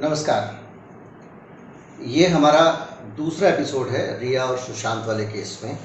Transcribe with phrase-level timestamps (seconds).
[0.00, 0.60] नमस्कार।
[2.06, 2.70] ये हमारा
[3.16, 5.78] दूसरा एपिसोड है रिया और सुशांत वाले केस में।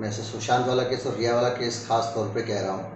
[0.00, 2.92] मैं से सुशांत वाला केस और रिया वाला केस खास तौर पे कह रहा हूँ।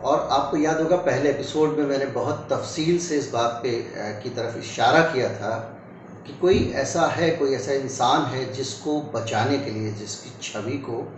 [0.00, 3.70] और आपको याद होगा, पहले एपिसोड में मैंने बहुत तफसील से इस बात पे
[4.22, 5.80] की तरफ़ इशारा किया था
[6.26, 11.12] कि कोई ऐसा है, कोई ऐसा इंसान है जिसको बचाने के लिए, जिसकी छवि को,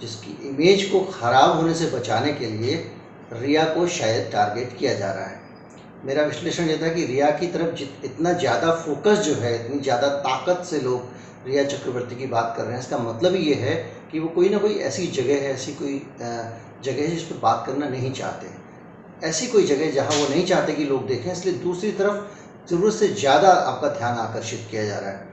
[0.00, 2.90] जिसकी इमेज को ख़राब होने से बचाने के लिए
[3.32, 5.43] रिया को शायद टारगेट किया जा रहा है।
[6.04, 9.78] मेरा विश्लेषण ये था कि रिया की तरफ़ जित, इतना ज़्यादा फोकस जो है, इतनी
[9.80, 13.74] ज़्यादा ताकत से लोग रिया चक्रवर्ती की बात कर रहे हैं, इसका मतलब ये है
[14.10, 17.64] कि वो कोई ना कोई ऐसी जगह है, ऐसी कोई जगह है जिस पर बात
[17.66, 21.92] करना नहीं चाहते। ऐसी कोई जगह जहाँ वो नहीं चाहते कि लोग देखें, इसलिए दूसरी
[21.92, 25.32] तरफ़ ज़रूरत से ज़्यादा आपका ध्यान आकर्षित किया जा रहा है।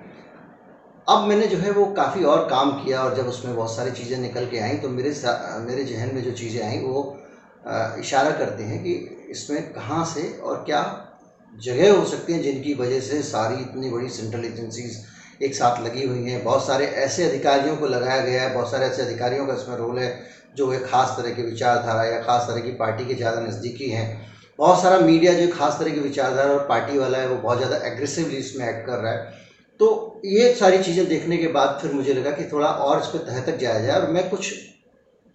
[1.07, 4.17] अब मैंने जो है वो काफ़ी और काम किया और जब उसमें बहुत सारी चीज़ें
[4.19, 5.13] निकल के आई तो मेरे
[5.61, 7.17] मेरे जहन में जो चीज़ें आई, वो
[7.99, 8.93] इशारा करते हैं कि
[9.31, 10.81] इसमें कहाँ से और क्या
[11.53, 15.01] जगह हो सकती हैं जिनकी वजह से सारी इतनी बड़ी सेंट्रल एजेंसीज
[15.41, 16.43] एक साथ लगी हुई हैं?
[16.43, 19.99] बहुत सारे ऐसे अधिकारियों को लगाया गया है, बहुत सारे ऐसे अधिकारियों का इसमें रोल
[19.99, 20.13] है
[20.55, 24.05] जो एक ख़ास तरह की विचारधारा या ख़ास तरह की पार्टी के ज़्यादा नज़दीकी हैं।
[24.59, 27.77] बहुत सारा मीडिया जो खास तरह की विचारधारा और पार्टी वाला है, वो बहुत ज़्यादा
[27.87, 29.39] एग्रेसिवली इसमें एक्ट कर रहा है।
[29.79, 33.25] तो ये सारी चीज़ें देखने के बाद फिर मुझे लगा कि थोड़ा और इस पर
[33.27, 34.53] तह तक जाया जाए और मैं कुछ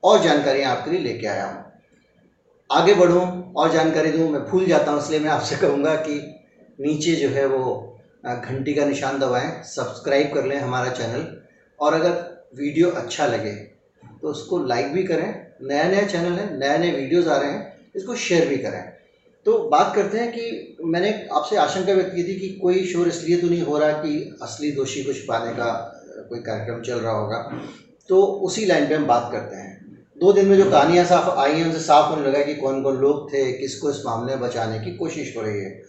[0.02, 1.64] और जानकारियाँ आपके लिए लेके आया हूँ।
[2.70, 6.14] आगे बढ़ूँ, और जानकारी दूँ, मैं भूल जाता हूँ, इसलिए मैं आपसे कहूँगा कि
[6.80, 7.62] नीचे जो है वो
[8.24, 11.26] घंटी का निशान दबाएँ, सब्सक्राइब कर लें हमारा चैनल,
[11.78, 13.54] और अगर वीडियो अच्छा लगे
[14.22, 15.28] तो उसको लाइक भी करें
[15.62, 18.82] नया नया चैनल है नए नए वीडियोज़ आ रहे हैं, इसको शेयर भी करें।
[19.46, 23.40] तो बात करते हैं कि मैंने आपसे आशंका व्यक्त की थी कि कोई शोर इसलिए
[23.40, 25.70] तो नहीं हो रहा कि असली दोषी को छुपाने का
[26.28, 27.38] कोई कार्यक्रम चल रहा होगा।
[28.08, 29.75] तो उसी लाइन पे हम बात करते हैं।
[30.20, 32.96] दो दिन में जो कहानियाँ साफ़ आई हैं, उनसे साफ़ होने लगा कि कौन कौन
[32.96, 35.82] लोग थे, किसको इस मामले में बचाने की कोशिश हो रही है।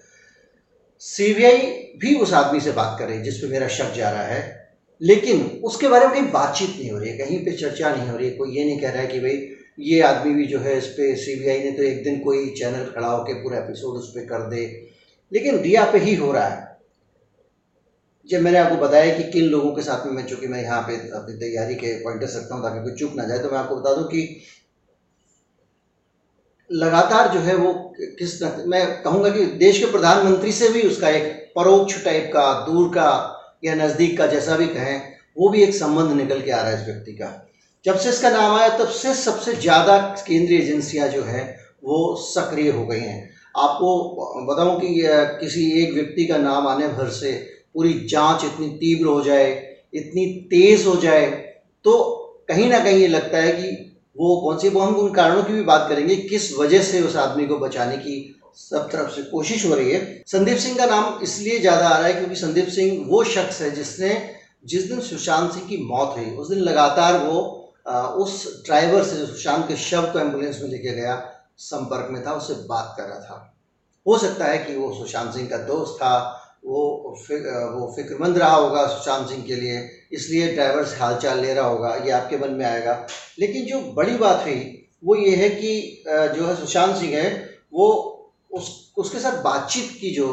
[0.99, 1.57] सीबीआई
[1.97, 4.69] भी उस आदमी से बात कर रही है, जिस पर मेरा शक जा रहा है।
[5.01, 8.17] लेकिन उसके बारे में कहीं बातचीत नहीं हो रही है, कहीं पे चर्चा नहीं हो
[8.17, 10.77] रही है। कोई ये नहीं कह रहा है कि भाई, ये आदमी भी जो है
[10.77, 14.21] इस पर सी ने तो एक दिन कोई चैनल खड़ा होकर पूरा एपिसोड उस पर
[14.21, 14.87] कर दे।
[15.33, 16.66] लेकिन रिया पे ही हो रहा है।
[18.27, 20.95] जब मैंने आपको बताया कि किन लोगों के साथ में मैं चूँकि मैं यहाँ पे
[21.17, 23.93] अपनी तैयारी के पॉइंटर सकता हूँ ताकि कोई चुप ना जाए तो मैं आपको बता
[23.93, 24.41] दूँ कि
[26.69, 27.73] लगातार जो है वो
[28.19, 32.87] किस मैं कहूँगा कि देश के प्रधानमंत्री से भी उसका एक परोक्ष टाइप का, दूर
[32.89, 33.09] का
[33.63, 36.81] या नज़दीक का जैसा भी कहें, वो भी एक संबंध निकल के आ रहा है
[36.81, 37.31] इस व्यक्ति का।
[37.85, 41.43] जब से इसका नाम आया, तब से सबसे ज़्यादा केंद्रीय एजेंसियाँ जो हैं,
[41.83, 44.95] वो सक्रिय हो गई हैं। आपको बताऊँ कि
[45.39, 47.31] किसी एक व्यक्ति का नाम आने भर से
[47.77, 49.49] पूरी जाँच इतनी तीव्र हो जाए
[49.93, 51.25] इतनी तेज हो जाए
[51.85, 51.93] तो
[52.49, 53.69] कहीं ना कहीं ये लगता है कि
[54.17, 57.15] वो कौन सी वो हम उन कारणों की भी बात करेंगे किस वजह से उस
[57.15, 58.15] आदमी को बचाने की
[58.55, 62.07] सब तरफ़ से कोशिश हो रही है। संदीप सिंह का नाम इसलिए ज़्यादा आ रहा
[62.07, 64.09] है क्योंकि संदीप सिंह वो शख्स है जिसने
[64.65, 67.37] जिस दिन सुशांत सिंह की मौत हुई उस दिन लगातार वो
[67.87, 71.15] आ, उस ड्राइवर से सुशांत के शव को एंबुलेंस में लेके गया
[71.57, 73.53] संपर्क में था उससे बात कर रहा था।
[74.05, 76.13] हो सकता है कि वो सुशांत सिंह का दोस्त था
[76.67, 79.77] वो फिक, वो फिक्रमंद रहा होगा सुशांत सिंह के लिए
[80.13, 82.95] इसलिए ड्राइवर से हालचाल ले रहा होगा ये आपके मन में आएगा।
[83.39, 84.59] लेकिन जो बड़ी बात हुई
[85.05, 87.29] वो ये है कि जो है सुशांत सिंह है
[87.73, 87.87] वो
[88.51, 90.27] उस उसके साथ बातचीत की जो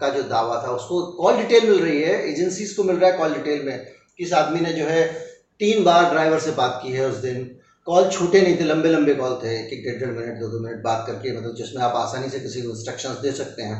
[0.00, 3.18] का जो दावा था उसको कॉल डिटेल मिल रही है एजेंसीज को मिल रहा है
[3.18, 3.78] कॉल डिटेल में
[4.18, 5.02] किस आदमी ने जो है
[5.60, 7.44] तीन बार ड्राइवर से बात की है उस दिन।
[7.86, 10.82] कॉल छूटे नहीं थे लंबे लंबे कॉल थे कि डेढ़ डेढ़ मिनट दो दो मिनट
[10.84, 13.78] बात करके मतलब जिसमें आप आसानी से किसी को इंस्ट्रक्शंस दे सकते हैं।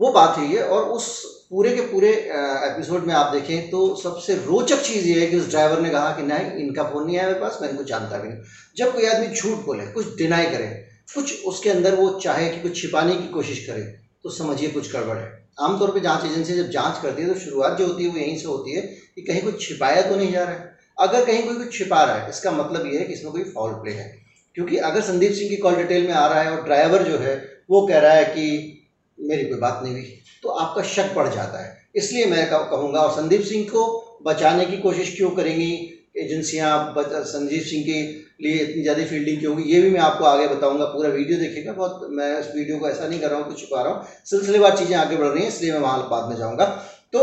[0.00, 1.06] वो बात है और उस
[1.50, 5.48] पूरे के पूरे एपिसोड में आप देखें तो सबसे रोचक चीज़ ये है कि उस
[5.50, 8.28] ड्राइवर ने कहा कि नहीं, इनका फ़ोन नहीं आया मेरे पास, मैं इनको जानता भी
[8.28, 8.38] नहीं।
[8.76, 10.66] जब कोई आदमी झूठ बोले, कुछ डिनाई करे,
[11.14, 13.82] कुछ उसके अंदर वो चाहे कि कुछ छिपाने की कोशिश करे
[14.24, 15.26] तो समझिए कुछ गड़बड़ है।
[15.60, 18.36] आमतौर पर जाँच एजेंसी जब जाँच करती है तो शुरुआत जो होती है वो यहीं
[18.38, 21.54] से होती है कि कहीं कुछ छिपाया तो नहीं जा रहा है। अगर कहीं कोई
[21.56, 24.12] कुछ छिपा रहा है, इसका मतलब ये है कि इसमें कोई फॉल प्ले है।
[24.56, 27.36] क्योंकि अगर संदीप सिंह की कॉल डिटेल में आ रहा है और ड्राइवर जो है
[27.70, 28.77] वो कह रहा है कि
[29.20, 33.10] मेरी कोई बात नहीं हुई। तो आपका शक बढ़ जाता है। इसलिए मैं कहूँगा, और
[33.12, 33.84] संदीप सिंह को
[34.26, 35.72] बचाने की कोशिश क्यों करेंगी?
[36.16, 38.00] एजेंसियाँ संदीप सिंह के
[38.42, 39.70] लिए इतनी ज़्यादा फील्डिंग क्यों होगी?
[39.72, 43.08] ये भी मैं आपको आगे बताऊँगा, पूरा वीडियो देखेगा बहुत, मैं इस वीडियो को ऐसा
[43.08, 45.72] नहीं कर रहा हूँ कुछ छुपा रहा हूँ। सिलसिलेवार चीज़ें आगे बढ़ रही हैं, इसलिए
[45.72, 46.64] मैं वहाँ बाद में जाऊँगा।
[47.12, 47.20] तो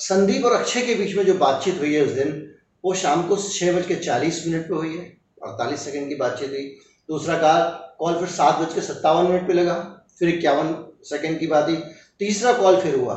[0.00, 2.42] संदीप और अक्षय के बीच में जो बातचीत हुई है उस दिन,
[2.84, 5.04] वो शाम को छः बज के चालीस मिनट पर हुई है।
[5.42, 6.64] अड़तालीस सेकेंड की बातचीत हुई।
[7.08, 9.74] दूसरा कॉल कॉल फिर सात बज के सत्तावन मिनट पर लगा,
[10.18, 10.72] फिर इक्यावन
[11.06, 11.76] सेकेंड की बात ही।
[12.20, 13.14] तीसरा कॉल फिर हुआ।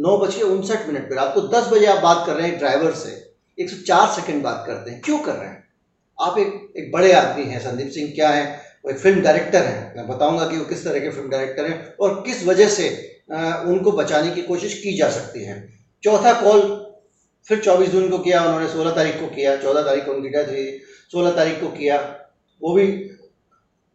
[0.00, 2.58] नौ बज के उनसठ मिनट पर रात को दस बजे आप बात कर रहे हैं
[2.58, 3.10] ड्राइवर से।
[3.58, 5.64] एक सौ चार सेकेंड बात करते हैं। क्यों कर रहे हैं?
[6.18, 8.44] आप एक एक बड़े आदमी हैं, संदीप सिंह क्या है?
[8.84, 11.94] वो एक फ़िल्म डायरेक्टर हैं। मैं बताऊँगा कि वो किस तरह के फ़िल्म डायरेक्टर हैं
[12.00, 12.88] और किस वजह से
[13.66, 15.56] उनको बचाने की कोशिश की जा सकती है।
[16.02, 16.60] चौथा कॉल
[17.48, 20.48] फिर 24 जून को किया उन्होंने 16 तारीख को किया। 14 तारीख को उनकी डेथ
[20.48, 20.80] हुई
[21.12, 21.98] 16 तारीख को किया।
[22.62, 22.86] वो भी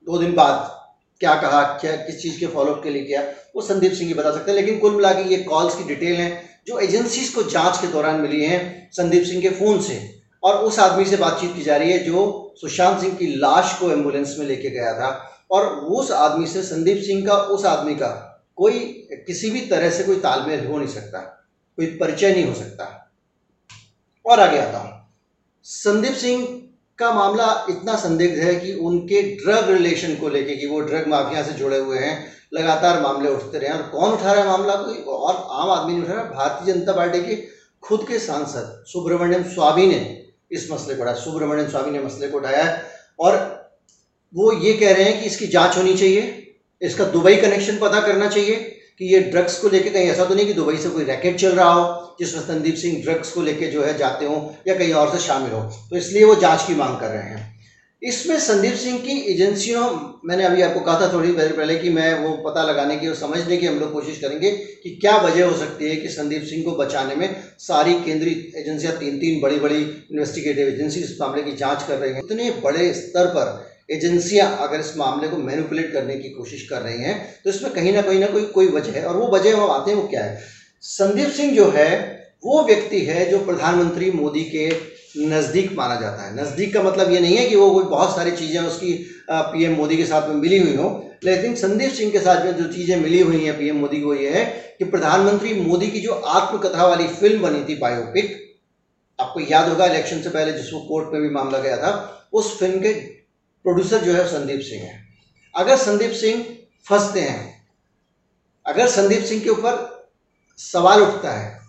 [0.07, 0.82] दो दिन बाद।
[1.23, 3.21] क्या कहा, क्या, किस चीज़ के फॉलोअप के लिए किया,
[3.55, 6.59] वो संदीप सिंह ही बता सकते हैं। लेकिन कुल मिला ये कॉल्स की डिटेल हैं,
[6.67, 10.79] जो एजेंसीज को जाँच के दौरान मिली हैं संदीप सिंह के फ़ोन से। और उस
[10.79, 14.45] आदमी से बातचीत की जा रही है जो सुशांत सिंह की लाश को एंबुलेंस में
[14.45, 18.79] लेके गया था। और उस आदमी से, संदीप सिंह का, उस आदमी का कोई,
[19.13, 21.19] किसी भी तरह से कोई तालमेल हो नहीं सकता,
[21.77, 23.13] कोई परिचय नहीं हो सकता।
[24.25, 25.15] और आगे आता हूँ।
[25.63, 26.62] संदीप सिंह
[26.99, 31.43] का मामला इतना संदिग्ध है कि उनके ड्रग रिलेशन को लेके कि वो ड्रग माफिया
[31.43, 34.75] से जुड़े हुए हैं, लगातार मामले उठते रहे हैं। और कौन उठा रहा है मामला?
[34.75, 37.35] कोई और आम आदमी नहीं उठा रहा। भारतीय जनता पार्टी के
[37.83, 42.37] खुद के सांसद सुब्रमण्यम स्वामी ने इस मसले को उठाया। सुब्रमण्यम स्वामी ने मसले को
[42.37, 42.85] उठाया है।
[43.19, 43.63] और
[44.35, 48.27] वो ये कह रहे हैं कि इसकी जाँच होनी चाहिए, इसका दुबई कनेक्शन पता करना
[48.29, 51.35] चाहिए। कि ये ड्रग्स को लेके कहीं ऐसा तो नहीं कि दुबई से कोई रैकेट
[51.35, 54.93] चल रहा हो जिसमें संदीप सिंह ड्रग्स को लेके जो है जाते हो या कहीं
[54.93, 57.51] और से शामिल हो। तो इसलिए वो जाँच की मांग कर रहे हैं।
[58.01, 59.83] इसमें संदीप सिंह की एजेंसियों,
[60.25, 63.15] मैंने अभी आपको कहा था थोड़ी देर पहले कि मैं वो पता लगाने की और
[63.15, 66.63] समझने की हम लोग कोशिश करेंगे कि क्या वजह हो सकती है कि संदीप सिंह
[66.63, 71.51] को बचाने में सारी केंद्रीय एजेंसियाँ तीन तीन बड़ी बड़ी इन्वेस्टिगेटिव एजेंसी इस मामले की
[71.51, 76.15] जाँच कर रही हैं। इतने बड़े स्तर पर एजेंसियाँ अगर इस मामले को मैनिपुलेट करने
[76.17, 79.05] की कोशिश कर रही हैं तो इसमें कहीं ना कहीं ना कोई कोई वजह है।
[79.05, 80.41] और वो वजह हम आते हैं, वो क्या है?
[80.83, 81.91] संदीप सिंह जो है,
[82.43, 84.69] वो व्यक्ति है जो प्रधानमंत्री मोदी के
[85.17, 88.31] नज़दीक माना जाता है। नज़दीक का मतलब ये नहीं है कि वो कोई बहुत सारी
[88.31, 88.93] चीज़ें उसकी
[89.31, 90.89] पीएम मोदी के साथ में मिली हुई हो।
[91.23, 94.29] लेकिन संदीप सिंह के साथ में जो चीज़ें मिली हुई हैं पीएम मोदी को, ये
[94.29, 94.45] है
[94.79, 98.39] कि प्रधानमंत्री मोदी की जो आत्मकथा वाली फ़िल्म बनी थी बायोपिक
[99.19, 102.79] आपको याद होगा, इलेक्शन से पहले जिसको कोर्ट में भी मामला गया था, उस फ़िल्म
[102.79, 102.93] के
[103.65, 105.01] प्रोड्यूसर जो है संदीप सिंह है।
[105.55, 106.45] अगर संदीप सिंह
[106.87, 107.65] फंसते हैं,
[108.65, 109.91] अगर संदीप सिंह के ऊपर
[110.59, 111.61] सवाल उठता है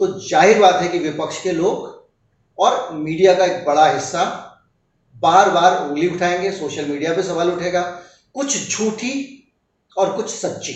[0.00, 1.90] तो ज़ाहिर बात है कि विपक्ष के लोग
[2.58, 4.24] और मीडिया का एक बड़ा हिस्सा
[5.14, 7.82] बार बार उंगली उठाएँगे, सोशल मीडिया पे सवाल उठेगा।
[8.34, 9.12] कुछ झूठी
[9.96, 10.74] और कुछ सच्ची,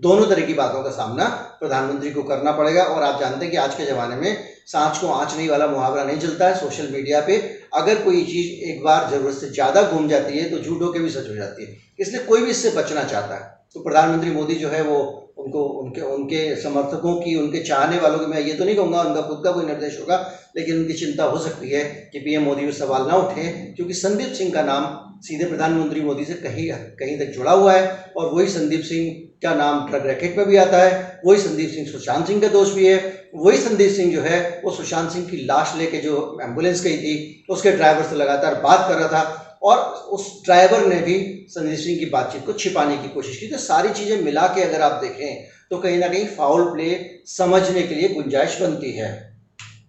[0.00, 1.24] दोनों तरह की बातों का सामना
[1.60, 5.08] प्रधानमंत्री को करना पड़ेगा। और आप जानते हैं कि आज के ज़माने में सांच को
[5.08, 7.38] आँच नहीं वाला मुहावरा नहीं चलता है। सोशल मीडिया पे
[7.72, 11.10] अगर कोई चीज़ एक बार ज़रूरत से ज़्यादा घूम जाती है तो झूठ होकर भी
[11.10, 14.68] सच हो जाती है। इसलिए कोई भी इससे बचना चाहता है। तो प्रधानमंत्री मोदी जो
[14.68, 14.96] है वो
[15.38, 19.20] उनको, उनके उनके समर्थकों की, उनके चाहने वालों की, मैं ये तो नहीं कहूँगा, उनका
[19.20, 20.16] खुद का कोई निर्देश होगा,
[20.56, 23.46] लेकिन उनकी चिंता हो सकती है कि पीएम मोदी पर सवाल ना उठे,
[23.76, 28.12] क्योंकि संदीप सिंह का नाम सीधे प्रधानमंत्री मोदी से कहीं कहीं तक जुड़ा हुआ है,
[28.16, 29.10] और वही संदीप सिंह
[29.42, 32.74] का नाम ट्रक रैकेट में भी आता है, वही संदीप सिंह सुशांत सिंह का दोस्त
[32.74, 32.98] भी है
[33.34, 37.44] वही संदीप सिंह जो है, वो सुशांत सिंह की लाश लेके जो एंबुलेंस गई थी,
[37.50, 39.78] उसके ड्राइवर से लगातार बात कर रहा था और
[40.10, 41.16] उस ड्राइवर ने भी
[41.50, 44.80] संदीप सिंह की बातचीत को छिपाने की कोशिश की। तो सारी चीज़ें मिला के अगर
[44.82, 46.94] आप देखें तो कहीं ना कहीं फाउल प्ले
[47.28, 49.10] समझने के लिए गुंजाइश बनती है।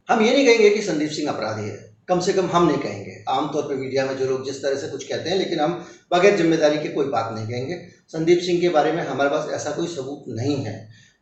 [0.10, 1.78] हम ये नहीं कहेंगे कि संदीप सिंह अपराधी है।
[2.08, 4.88] कम से कम हम नहीं कहेंगे। आमतौर पर मीडिया में जो लोग जिस तरह से
[4.88, 5.74] कुछ कहते हैं, लेकिन हम
[6.14, 7.76] बगैर ज़िम्मेदारी के कोई बात नहीं कहेंगे।
[8.10, 10.76] संदीप सिंह के बारे में हमारे पास ऐसा कोई सबूत नहीं है।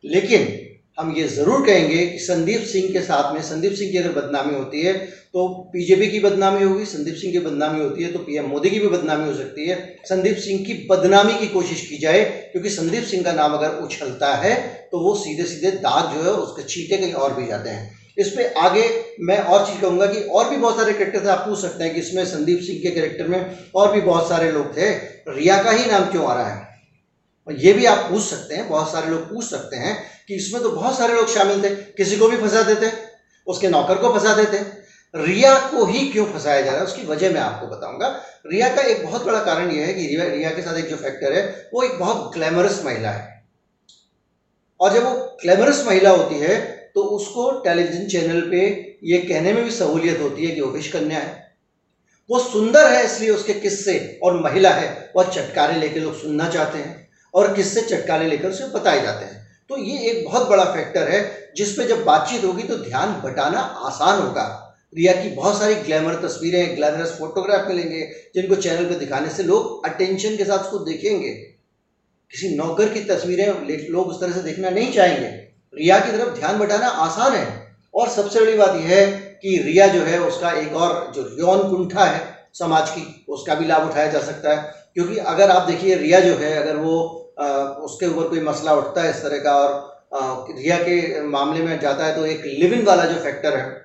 [0.04, 0.48] लेकिन
[1.00, 4.54] हम ये ज़रूर कहेंगे कि संदीप सिंह के साथ में, संदीप सिंह की अगर बदनामी
[4.54, 4.92] होती है
[5.32, 8.80] तो बीजेपी की बदनामी होगी, संदीप सिंह की बदनामी होती है तो पीएम मोदी की
[8.80, 13.04] भी बदनामी हो सकती है। संदीप सिंह की बदनामी की कोशिश की जाए, क्योंकि संदीप
[13.04, 14.54] सिंह का नाम अगर उछलता है
[14.92, 18.28] तो वो सीधे सीधे दाग जो है, उसके छीटे कहीं और भी जाते हैं। इस
[18.28, 18.88] पर आगे
[19.20, 21.94] मैं और चीज़ कहूँगा कि और भी बहुत सारे करेक्टर थे आप पूछ सकते हैं
[21.94, 24.90] कि इसमें संदीप सिंह के करेक्टर में और भी बहुत सारे लोग थे।
[25.30, 26.68] रिया का ही नाम क्यों आ रहा है?
[27.52, 29.96] ये भी आप पूछ सकते हैं, बहुत सारे लोग पूछ सकते हैं
[30.28, 32.92] कि इसमें तो बहुत सारे लोग शामिल थे। किसी को भी फंसा देते,
[33.46, 34.58] उसके नौकर को फंसा देते।
[35.14, 38.08] रिया को ही क्यों फंसाया जा रहा है, उसकी वजह मैं आपको बताऊँगा।
[38.46, 40.96] रिया का एक बहुत बड़ा कारण यह है कि रिया रिया के साथ एक जो
[40.96, 43.38] फैक्टर है, वो एक बहुत ग्लैमरस महिला है।
[44.80, 46.58] और जब वो ग्लैमरस महिला होती है
[46.94, 48.60] तो उसको टेलीविज़न चैनल पे
[49.04, 51.38] ये कहने में भी सहूलियत होती है कि वो कन्या है।
[52.30, 56.78] वो सुंदर है इसलिए उसके किस्से और महिला है वह चटकारे लेके लोग सुनना चाहते
[56.78, 61.08] हैं। और किससे चटकारे लेकर उसे बताए जाते हैं। तो ये एक बहुत बड़ा फैक्टर
[61.08, 66.14] है जिसपे जब बातचीत होगी तो ध्यान बटाना आसान होगा। रिया की बहुत सारी ग्लैमर
[66.14, 71.30] तस्वीरें ग्लैमरस फोटोग्राफ मिलेंगे, जिनको चैनल पे दिखाने से लोग अटेंशन के साथ उसको देखेंगे।
[72.30, 73.46] किसी नौकर की तस्वीरें
[73.90, 75.28] लोग उस तरह से देखना नहीं चाहेंगे।
[75.74, 79.06] रिया की तरफ़ ध्यान बटाना आसान है। और सबसे बड़ी बात यह है
[79.42, 83.66] कि रिया जो है, उसका एक और जो यौन कुंठा है, समाज की, उसका भी
[83.66, 88.06] लाभ उठाया जा सकता है। क्योंकि अगर आप देखिए, रिया जो है, अगर वो उसके
[88.06, 92.14] ऊपर कोई मसला उठता है इस तरह का और रिया के मामले में जाता है
[92.14, 93.80] तो एक लिविंग वाला जो फैक्टर है,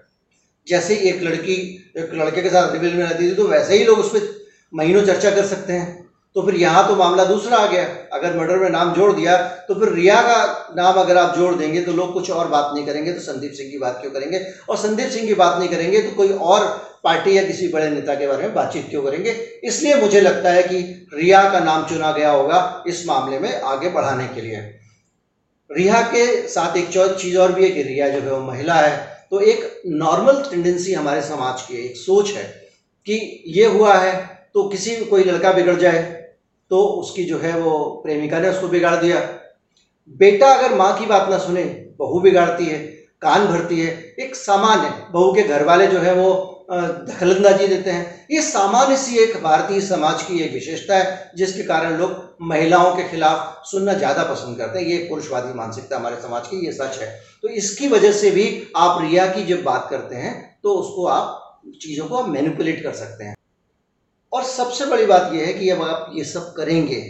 [0.68, 1.56] जैसे ही एक लड़की,
[1.98, 4.28] एक लड़के के साथ रिविल में रहती थी तो वैसे ही लोग उस पर
[4.74, 6.05] महीनों चर्चा कर सकते हैं।
[6.36, 9.38] तो फिर यहाँ तो मामला दूसरा आ गया। अगर मर्डर में नाम जोड़ दिया
[9.68, 12.86] तो फिर रिया का नाम अगर आप जोड़ देंगे तो लोग कुछ और बात नहीं
[12.86, 14.42] करेंगे तो संदीप सिंह की बात क्यों करेंगे?
[14.70, 16.66] और संदीप सिंह की बात नहीं करेंगे तो कोई और
[17.04, 19.32] पार्टी या किसी बड़े नेता के बारे में बातचीत क्यों करेंगे?
[19.64, 23.90] इसलिए मुझे लगता है कि रिया का नाम चुना गया होगा इस मामले में आगे
[23.90, 24.58] बढ़ाने के लिए।
[25.70, 26.90] रिया के साथ एक
[27.20, 28.98] चीज़ और भी है कि रिया जो है वो महिला है।
[29.32, 32.44] तो एक नॉर्मल टेंडेंसी हमारे समाज की एक सोच है
[33.08, 34.14] कि ये हुआ है
[34.56, 36.15] तो किसी, कोई लड़का बिगड़ जाए
[36.72, 39.20] तो उसकी जो है वो प्रेमिका ने उसको बिगाड़ दिया।
[40.16, 41.64] बेटा अगर माँ की बात ना सुने,
[42.00, 42.80] बहू बिगाड़ती है,
[43.22, 48.28] कान भरती है, एक सामान्य, बहू के घर वाले जो है वो दखलंदाजी देते हैं।
[48.32, 53.04] ये सामान्य सी एक भारतीय समाज की एक विशेषता है, जिसके कारण लोग महिलाओं के
[53.10, 57.08] खिलाफ सुनना ज़्यादा पसंद करते हैं। ये पुरुषवादी मानसिकता हमारे समाज की, ये सच है।
[57.44, 61.42] तो इसकी वजह से भी आप रिया की जब बात करते हैं तो उसको आप
[61.82, 63.36] चीज़ों को आप मैनिपुलेट कर सकते हैं।
[64.32, 67.02] और सबसे बड़ी बात यह है कि अब आप ये सब करेंगे,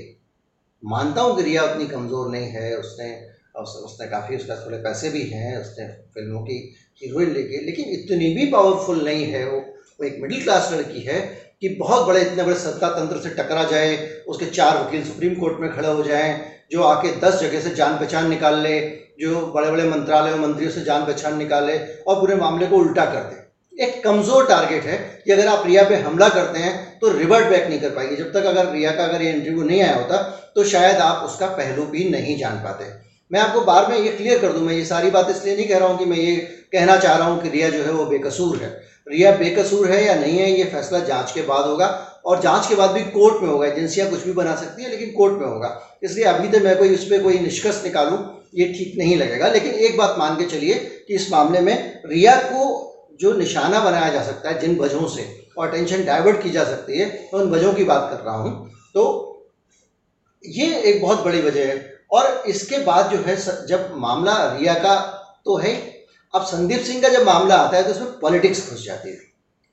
[0.83, 3.13] मानता हूँ कि रिया उतनी कमज़ोर नहीं है, उसने
[3.55, 6.57] उसने काफ़ी, उसके थोड़े पैसे भी हैं, उसने फ़िल्मों की
[7.01, 9.59] हीरोइन लेके, लेकिन इतनी भी पावरफुल नहीं है वो
[9.99, 11.19] वो एक मिडिल क्लास लड़की है
[11.61, 13.95] कि बहुत बड़े, इतने बड़े सत्ता तंत्र से टकरा जाए,
[14.27, 16.33] उसके चार वकील सुप्रीम कोर्ट में खड़े हो जाएँ,
[16.71, 18.79] जो आके दस जगह से जान पहचान निकाल ले,
[19.19, 23.05] जो बड़े बड़े मंत्रालय और मंत्रियों से जान पहचान निकाले और पूरे मामले को उल्टा
[23.05, 23.43] कर दे।
[23.77, 27.67] एक कमज़ोर टारगेट है कि अगर आप रिया पे हमला करते हैं तो रिवर्ट बैक
[27.69, 30.17] नहीं कर पाएँगे। जब तक अगर रिया का अगर ये इंटरव्यू नहीं आया होता
[30.55, 32.85] तो शायद आप उसका पहलू भी नहीं जान पाते।
[33.31, 35.77] मैं आपको बार में ये क्लियर कर दूँ, मैं ये सारी बात इसलिए नहीं कह
[35.77, 36.35] रहा हूँ कि मैं ये
[36.73, 38.69] कहना चाह रहा हूँ कि रिया जो है वो बेकसूर है।
[39.07, 41.87] रिया बेकसूर है या नहीं है, ये फैसला जाँच के बाद होगा
[42.25, 45.11] और जाँच के बाद भी कोर्ट में होगा एजेंसियाँ कुछ भी बना सकती है, लेकिन
[45.11, 48.17] कोर्ट में होगा। इसलिए अभी तक मैं कोई उस पर कोई निष्कर्ष निकालूं,
[48.55, 50.73] ये ठीक नहीं लगेगा। लेकिन एक बात मान के चलिए
[51.07, 52.73] कि इस मामले में रिया को
[53.19, 55.25] जो निशाना बनाया जा सकता है जिन वजहों से
[55.57, 58.69] और अटेंशन डाइवर्ट की जा सकती है, मैं उन वजहों की बात कर रहा हूँ।
[58.93, 59.03] तो
[60.43, 63.35] ये एक बहुत बड़ी वजह है। और इसके बाद जो है
[63.67, 64.95] जब मामला रिया का
[65.45, 65.73] तो है,
[66.33, 69.17] अब संदीप सिंह का जब मामला आता है तो उसमें पॉलिटिक्स घुस जाती है।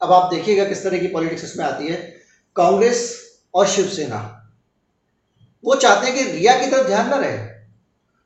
[0.00, 1.96] अब आप देखिएगा किस तरह की पॉलिटिक्स इसमें आती है।
[2.56, 3.00] कांग्रेस
[3.54, 4.18] और शिवसेना,
[5.64, 7.36] वो चाहते हैं कि रिया की तरफ़ ध्यान ना रहे।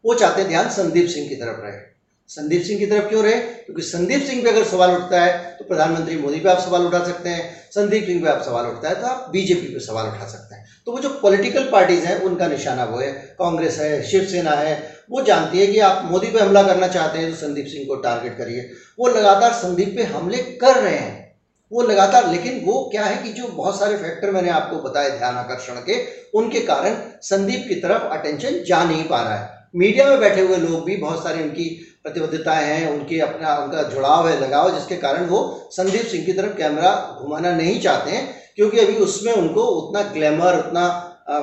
[0.04, 1.95] वो चाहते हैं ध्यान संदीप सिंह की तरफ़ रहे।
[2.28, 3.34] संदीप सिंह की तरफ़ क्यों रहे?
[3.34, 7.02] क्योंकि संदीप सिंह पे अगर सवाल उठता है तो प्रधानमंत्री मोदी पे आप सवाल उठा
[7.04, 10.26] सकते हैं, संदीप सिंह पे आप सवाल उठता है तो आप बीजेपी पे सवाल उठा
[10.26, 14.52] सकते हैं। तो वो जो पॉलिटिकल पार्टीज़ हैं, उनका निशाना वो है। कांग्रेस है, शिवसेना
[14.52, 14.74] है,
[15.10, 17.96] वो जानती है कि आप मोदी पे हमला करना चाहते हैं तो संदीप सिंह को
[17.96, 18.68] टारगेट करिए।
[18.98, 21.24] वो लगातार संदीप पे हमले कर रहे हैं।
[21.72, 25.36] वो लगातार, लेकिन वो क्या है कि जो बहुत सारे फैक्टर मैंने आपको बताए ध्यान
[25.36, 26.04] आकर्षण के,
[26.34, 30.56] उनके कारण संदीप की तरफ़ अटेंशन जा नहीं पा रहा है। मीडिया में बैठे हुए
[30.56, 31.64] लोग भी बहुत सारी उनकी
[32.02, 36.56] प्रतिबद्धताएँ हैं, उनके अपना, उनका जुड़ाव है, लगाव, जिसके कारण वो संदीप सिंह की तरफ़
[36.56, 40.86] कैमरा घुमाना नहीं चाहते हैं, क्योंकि अभी उसमें उनको उतना ग्लैमर उतना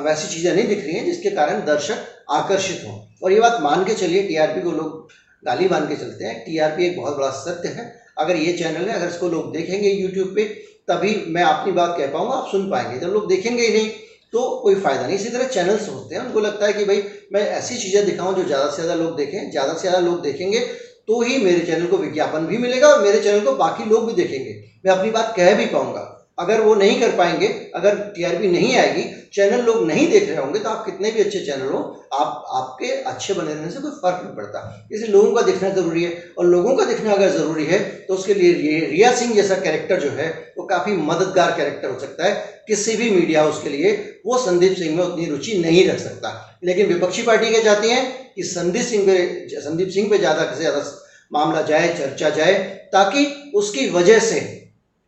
[0.04, 3.84] वैसी चीज़ें नहीं दिख रही हैं, जिसके कारण दर्शक आकर्षित हों। और ये बात मान
[3.84, 5.08] के चलिए, टीआरपी को लोग
[5.44, 8.96] गाली मान के चलते हैं। टीआरपी एक बहुत बड़ा सत्य है। अगर ये चैनल है,
[8.96, 10.44] अगर इसको लोग देखेंगे यूट्यूब पे,
[10.88, 13.90] तभी मैं अपनी बात कह पाऊँगा, आप सुन पाएँगे। जब लोग देखेंगे ही नहीं
[14.34, 17.02] तो कोई फ़ायदा नहीं। इसी तरह चैनल्स होते हैं। उनको लगता है कि भाई,
[17.34, 20.60] मैं ऐसी चीज़ें दिखाऊँ जो ज़्यादा से ज़्यादा लोग देखें, ज़्यादा से ज़्यादा लोग देखेंगे
[21.08, 24.14] तो ही मेरे चैनल को विज्ञापन भी मिलेगा और मेरे चैनल को बाकी लोग भी
[24.16, 24.54] देखेंगे।
[24.86, 26.02] मैं अपनी बात कह भी पाऊँगा।
[26.38, 30.60] अगर वो नहीं कर पाएँगे, अगर टीआरपी नहीं आएगी चैनल लोग नहीं देख रहे होंगे
[30.60, 31.80] तो आप कितने भी अच्छे चैनल हो,
[32.14, 36.04] आप, आपके अच्छे बने रहने से कोई फ़र्क नहीं पड़ता। इसलिए लोगों का दिखना ज़रूरी
[36.04, 40.00] है, और लोगों का दिखना अगर ज़रूरी है तो उसके लिए रिया सिंह जैसा कैरेक्टर
[40.00, 43.94] जो है, वो काफ़ी मददगार कैरेक्टर हो सकता है। किसी भी मीडिया उसके लिए,
[44.26, 48.02] वो संदीप सिंह में उतनी रुचि नहीं रख सकता। लेकिन विपक्षी पार्टी क्या चाहती है
[48.36, 50.84] कि संदीप सिंह पे, संदीप सिंह पे ज़्यादा से ज़्यादा
[51.32, 52.54] मामला जाए, चर्चा जाए,
[52.94, 54.40] ताकि उसकी वजह से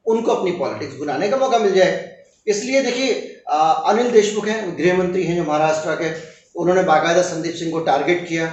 [0.07, 1.93] उनको अपनी पॉलिटिक्स बुलाने का मौका मिल जाए।
[2.47, 3.13] इसलिए देखिए
[3.49, 6.13] अनिल देशमुख हैं गृह मंत्री हैं जो महाराष्ट्र के।
[6.55, 8.51] उन्होंने बाकायदा संदीप सिंह को टारगेट किया।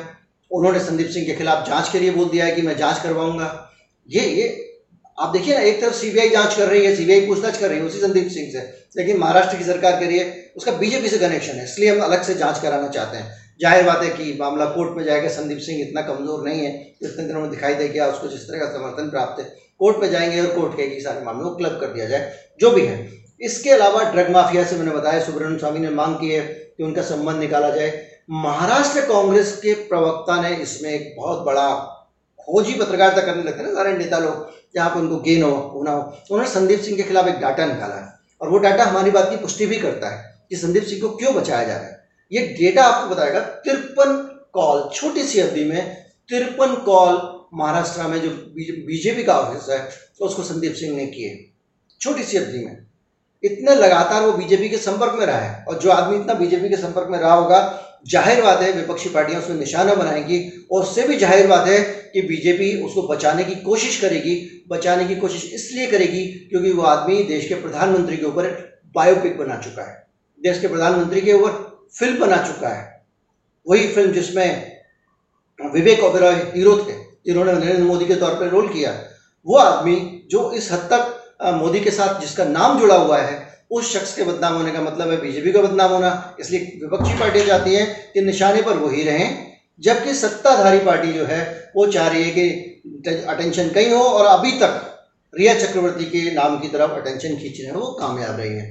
[0.50, 3.48] उन्होंने संदीप सिंह के खिलाफ जाँच के लिए बोल दिया है कि मैं जाँच करवाऊँगा।
[4.08, 4.48] ये ये,
[5.18, 7.84] आप देखिए ना, एक तरफ़ सीबीआई जाँच कर रही है, सीबीआई पूछताछ कर रही है,
[7.84, 8.60] उसी संदीप सिंह से।
[8.96, 12.34] लेकिन महाराष्ट्र की सरकार रही है उसका बीजेपी से कनेक्शन है, इसलिए हम अलग से
[12.34, 16.02] जाँच कराना चाहते हैं। ज़ाहिर बात है कि मामला कोर्ट में जाएगा, संदीप सिंह इतना
[16.02, 19.40] कमज़ोर नहीं है, इतने दिनों में दिखाई दे गया उसको जिस तरह का समर्थन प्राप्त
[19.40, 19.46] है
[19.82, 22.86] कोर्ट में जाएँगे और कोर्ट के सारे मामले को क्लब कर दिया जाए, जो भी
[22.86, 22.96] है।
[23.40, 27.02] इसके अलावा ड्रग माफिया से मैंने बताया, सुब्रमण्यम स्वामी ने मांग की है कि उनका
[27.02, 31.68] संबंध निकाला जाए। महाराष्ट्र कांग्रेस के प्रवक्ता ने इसमें एक बहुत बड़ा
[32.40, 36.00] खोजी पत्रकारिता करने लगते हैं सारे नेता लोग, जहाँ पर उनको गेन हो होना हो।
[36.00, 39.36] उन्होंने संदीप सिंह के खिलाफ एक डाटा निकाला है, और वो डाटा हमारी बात की
[39.36, 42.00] पुष्टि भी करता है कि संदीप सिंह को क्यों बचाया जा रहा है।
[42.32, 44.16] ये डेटा आपको बताएगा, तिरपन
[44.52, 45.96] कॉल, छोटी सी अवधि में
[46.28, 47.16] तिरपन कॉल
[47.52, 48.30] महाराष्ट्र में जो
[48.86, 49.78] बीजेपी का ऑफ़िस है
[50.18, 51.48] तो उसको संदीप सिंह ने किए।
[52.00, 52.76] छोटी सी अवधि में।
[53.42, 56.76] इतने लगातार वो बीजेपी के संपर्क में रहा है, और जो आदमी इतना बीजेपी के
[56.76, 57.58] संपर्क में रहा होगा,
[58.08, 60.38] ज़ाहिर बात है विपक्षी पार्टियाँ उसमें निशाना बनाएँगी,
[60.72, 61.80] और उससे भी ज़ाहिर बात है
[62.12, 67.22] कि बीजेपी उसको बचाने की कोशिश करेगी, बचाने की कोशिश इसलिए करेगी क्योंकि वो आदमी
[67.24, 68.48] देश के प्रधानमंत्री के ऊपर
[68.94, 69.94] बायोपिक बना चुका है।
[70.40, 72.90] देश के प्रधानमंत्री के ऊपर फ़िल्म बना चुका है।
[73.66, 74.80] वही फ़िल्म जिसमें
[75.58, 78.92] विवेक ओबेरॉय हीरो थे। जिन्होंने नरेंद्र मोदी के तौर पर रोल किया,
[79.46, 79.96] वो आदमी
[80.30, 81.18] जो इस हद तक
[81.54, 85.10] मोदी के साथ जिसका नाम जुड़ा हुआ है, उस शख्स के बदनाम होने का मतलब
[85.10, 89.56] है बीजेपी का बदनाम होना। इसलिए विपक्षी पार्टियाँ चाहती हैं कि निशाने पर वही रहें,
[89.80, 94.52] जबकि सत्ताधारी पार्टी जो है, वो चाह रही है कि अटेंशन कहीं हो और अभी
[94.58, 94.88] तक
[95.34, 98.70] रिया चक्रवर्ती के नाम की तरफ़ अटेंशन खींच रहे हैं वो कामयाब रही है।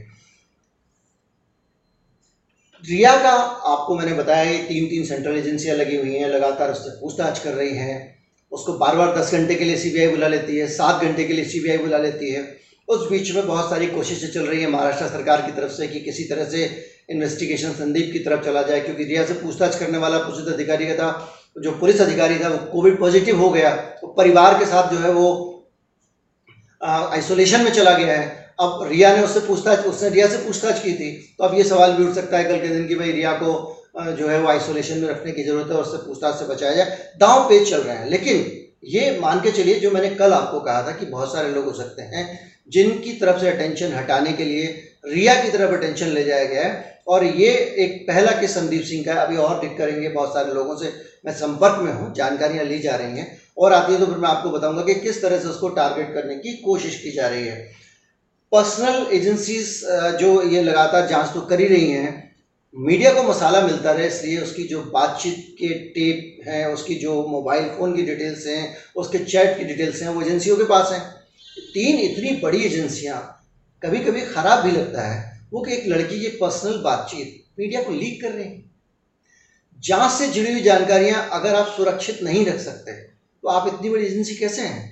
[2.84, 3.32] रिया का
[3.70, 8.21] आपको मैंने बताया तीन तीन सेंट्रल एजेंसियाँ लगी हुई हैं, लगातार पूछताछ कर रही हैं।
[8.52, 11.46] उसको बार बार दस घंटे के लिए सीबीआई बुला लेती है, सात घंटे के लिए
[11.46, 12.42] सीबीआई बुला लेती है।
[12.88, 16.00] उस बीच में बहुत सारी कोशिशें चल रही है महाराष्ट्र सरकार की तरफ़ से कि
[16.00, 16.66] किसी तरह से
[17.10, 20.94] इन्वेस्टिगेशन संदीप की तरफ़ चला जाए, क्योंकि रिया से पूछताछ करने वाला पुलिस अधिकारी का
[20.96, 21.28] था,
[21.58, 25.12] जो पुलिस अधिकारी था, वो कोविड पॉजिटिव हो गया। तो परिवार के साथ जो है
[25.12, 25.30] वो
[26.82, 30.94] आइसोलेशन में चला गया है। अब रिया ने उससे पूछताछ, उसने रिया से पूछताछ की
[30.94, 33.34] थी तो अब ये सवाल भी उठ सकता है कल के दिन की भाई रिया
[33.36, 33.52] को
[34.18, 36.98] जो है वो आइसोलेशन में रखने की ज़रूरत है और उससे पूछताछ से बचाया जाए।
[37.20, 38.46] दांव पेज चल रहे हैं, लेकिन
[38.88, 41.74] ये मान के चलिए, जो मैंने कल आपको कहा था कि बहुत सारे लोग हो
[41.74, 42.24] सकते हैं,
[42.70, 44.68] जिनकी तरफ़ से अटेंशन हटाने के लिए
[45.08, 49.04] रिया की तरफ़ अटेंशन ले जाया गया है, और ये एक पहला किस संदीप सिंह
[49.06, 50.94] का अभी और डिक करेंगे बहुत सारे लोगों से,
[51.26, 54.30] मैं संपर्क में हूँ, जानकारियाँ ली जा रही हैं, और आती है तो फिर मैं
[54.30, 57.70] आपको बताऊँगा कि किस तरह से उसको टारगेट करने की कोशिश की जा रही है।
[58.52, 59.68] पर्सनल एजेंसीज
[60.20, 62.10] जो ये लगातार जाँच तो कर ही रही हैं,
[62.74, 67.70] मीडिया को मसाला मिलता रहे, इसलिए उसकी जो बातचीत के टेप हैं, उसकी जो मोबाइल
[67.78, 71.02] फ़ोन की डिटेल्स हैं, उसके चैट की डिटेल्स हैं, वो एजेंसियों के पास हैं।
[71.74, 73.20] तीन इतनी बड़ी एजेंसियाँ
[73.82, 77.92] कभी कभी ख़राब भी लगता है, वो कि एक लड़की की पर्सनल बातचीत मीडिया को
[77.94, 78.64] लीक कर रही है।
[79.80, 84.06] जाँच से जुड़ी हुई जानकारियाँ अगर आप सुरक्षित नहीं रख सकते तो आप इतनी बड़ी
[84.06, 84.90] एजेंसी कैसे हैं?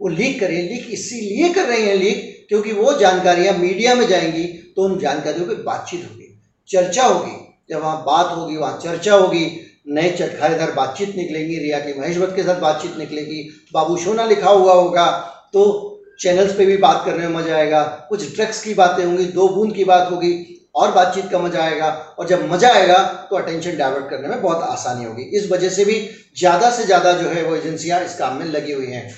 [0.00, 4.44] वो लीक करें लीक इसीलिए कर रहे हैं लीक क्योंकि वो जानकारियाँ मीडिया में जाएँगी
[4.76, 6.34] तो उन जानकारियों पर बातचीत होगी।
[6.68, 7.36] चर्चा होगी।
[7.70, 9.44] जब वहाँ बात होगी, वहाँ चर्चा होगी,
[9.88, 13.42] नए चटखारेदार बातचीत निकलेंगी, रिया के महेश भट्ट के साथ बातचीत निकलेगी,
[13.74, 15.06] बाबू सोना लिखा हुआ होगा
[15.54, 19.48] तो चैनल्स पे भी बात करने में मज़ा आएगा, कुछ ड्रग्स की बातें होंगी, दो
[19.48, 20.32] बूंद की बात होगी,
[20.74, 22.98] और बातचीत का मज़ा आएगा, और जब मज़ा आएगा
[23.30, 25.98] तो अटेंशन डाइवर्ट करने में बहुत आसानी होगी। इस वजह से भी
[26.38, 29.08] ज़्यादा से ज़्यादा जो है वो एजेंसियाँ इस काम में लगी हुई हैं।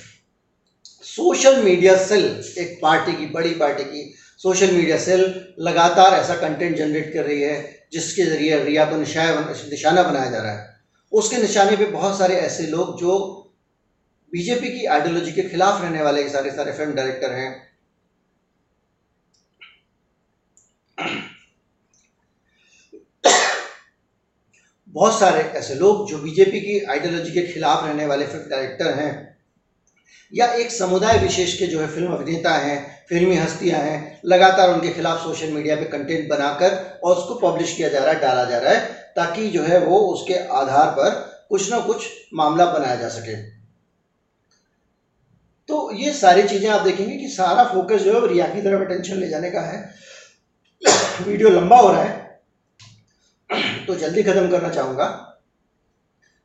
[1.03, 2.25] सोशल मीडिया सेल,
[2.57, 5.21] एक पार्टी की, बड़ी पार्टी की सोशल मीडिया सेल
[5.59, 10.51] लगातार ऐसा कंटेंट जनरेट कर रही है, जिसके ज़रिए रिया को निशाना बनाया जा रहा
[10.51, 10.69] है।
[11.11, 13.17] उसके निशाने पे बहुत सारे ऐसे लोग जो
[14.33, 17.49] बीजेपी की आइडियोलॉजी के खिलाफ रहने वाले सारे सारे फ़िल्म डायरेक्टर हैं।
[24.87, 29.11] बहुत सारे ऐसे लोग जो बीजेपी की आइडियोलॉजी के खिलाफ रहने वाले फ़िल्म डायरेक्टर हैं।
[30.33, 34.89] या एक समुदाय विशेष के जो है फ़िल्म अभिनेता हैं, फिल्मी हस्तियाँ हैं, लगातार उनके
[34.89, 38.57] खिलाफ सोशल मीडिया पे कंटेंट बनाकर और उसको पब्लिश किया जा रहा है, डाला जा
[38.57, 38.79] रहा है,
[39.15, 41.09] ताकि जो है वो उसके आधार पर
[41.49, 43.61] कुछ ना कुछ मामला बनाया जा सके।
[45.67, 49.15] तो ये सारी चीज़ें आप देखेंगे कि सारा फोकस जो है रिया की तरफ़ अटेंशन
[49.15, 49.93] ले जाने का है।
[51.27, 52.39] वीडियो लंबा हो रहा है।
[53.87, 55.30] तो जल्दी ख़त्म करना चाहूँगा।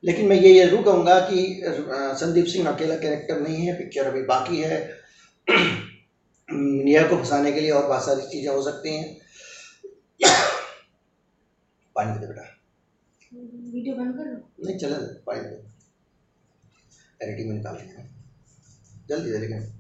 [0.05, 1.61] लेकिन मैं ये ज़रूर कहूँगा कि
[2.21, 4.79] संदीप सिंह अकेला कैरेक्टर नहीं है पिक्चर अभी बाकी है।
[6.49, 9.17] निया को फंसाने के लिए और बहुत सारी चीज़ें हो सकती हैं।
[11.97, 12.53] पानी दे बेटा।
[13.33, 15.57] वीडियो बंद कर लो नहीं चले पानी दे
[17.21, 17.77] एडिटिंग में निकाल
[19.09, 19.75] जल्दी जल्दी करें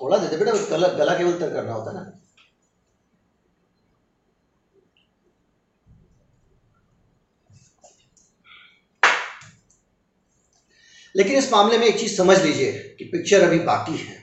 [0.00, 2.20] थोड़ा दे दे बेटा गला गला केवल तर करना होता है ना।
[11.16, 14.22] लेकिन इस मामले में एक चीज़ समझ लीजिए कि पिक्चर अभी बाकी है।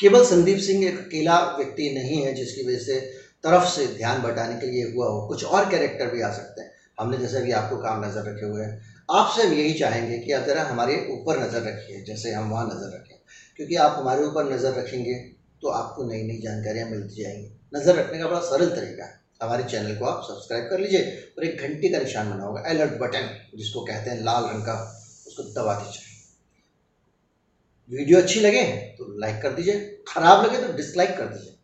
[0.00, 3.00] केवल संदीप सिंह एक अकेला व्यक्ति नहीं है, जिसकी वजह से
[3.42, 6.70] तरफ़ से ध्यान बटाने के लिए हुआ हो। कुछ और कैरेक्टर भी आ सकते हैं।
[7.00, 10.42] हमने जैसे अभी आपको काम नज़र रखे हुए हैं। आपसे हम यही चाहेंगे कि आप
[10.42, 13.16] ज़रा हमारे ऊपर नज़र रखिए, जैसे हम वहाँ नज़र रखें।
[13.56, 15.33] क्योंकि आप हमारे ऊपर नज़र रखेंगे
[15.64, 19.62] तो आपको नई नई जानकारियाँ मिलती जाएँगी। नज़र रखने का बड़ा सरल तरीका है। हमारे
[19.64, 21.00] चैनल को आप सब्सक्राइब कर लीजिए
[21.38, 24.74] और एक घंटी का निशान बना होगा अलर्ट बटन जिसको कहते हैं लाल रंग का,
[25.26, 26.12] उसको दबा दीजिए।
[27.90, 28.62] वीडियो अच्छी लगे
[28.98, 31.56] तो लाइक कर दीजिए, खराब लगे तो डिसलाइक कर दीजिए।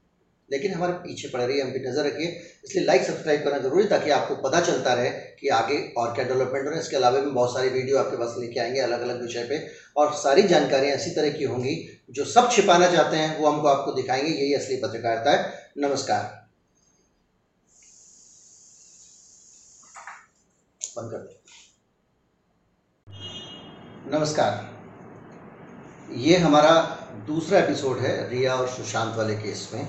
[0.50, 2.28] लेकिन हमारे पीछे पड़ रही है हम भी नज़र रखिए।
[2.64, 6.64] इसलिए लाइक सब्सक्राइब करना ज़रूरी ताकि आपको पता चलता रहे कि आगे और क्या डेवलपमेंट
[6.64, 9.22] हो रहा है। इसके अलावा भी बहुत सारी वीडियो आपके पास लेके आएँगे अलग अलग
[9.22, 9.58] विषय पे।
[9.96, 11.76] और सारी जानकारियाँ इसी तरह की होंगी।
[12.10, 16.38] जो सब छिपाना चाहते हैं, वो हमको आपको दिखाएँगे। यही असली पत्रकारिता है। नमस्कार।
[20.96, 21.28] कर
[24.12, 24.68] नमस्कार।
[26.18, 26.70] ये हमारा
[27.26, 29.88] दूसरा एपिसोड है रिया और सुशांत वाले केस में।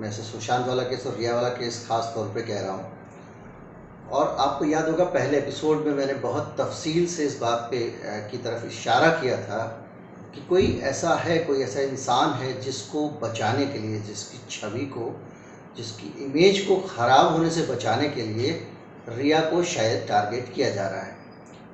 [0.00, 4.08] मैं से सुशांत वाला केस और रिया वाला केस खास तौर पे कह रहा हूँ।
[4.10, 7.78] और आपको याद होगा, पहले एपिसोड में मैंने बहुत तफसील से इस बात पे
[8.30, 9.62] की तरफ़ इशारा किया था
[10.34, 15.14] कि कोई ऐसा है, कोई ऐसा इंसान है जिसको बचाने के लिए, जिसकी छवि को,
[15.76, 18.52] जिसकी इमेज को ख़राब होने से बचाने के लिए
[19.08, 21.18] रिया को शायद टारगेट किया जा रहा है।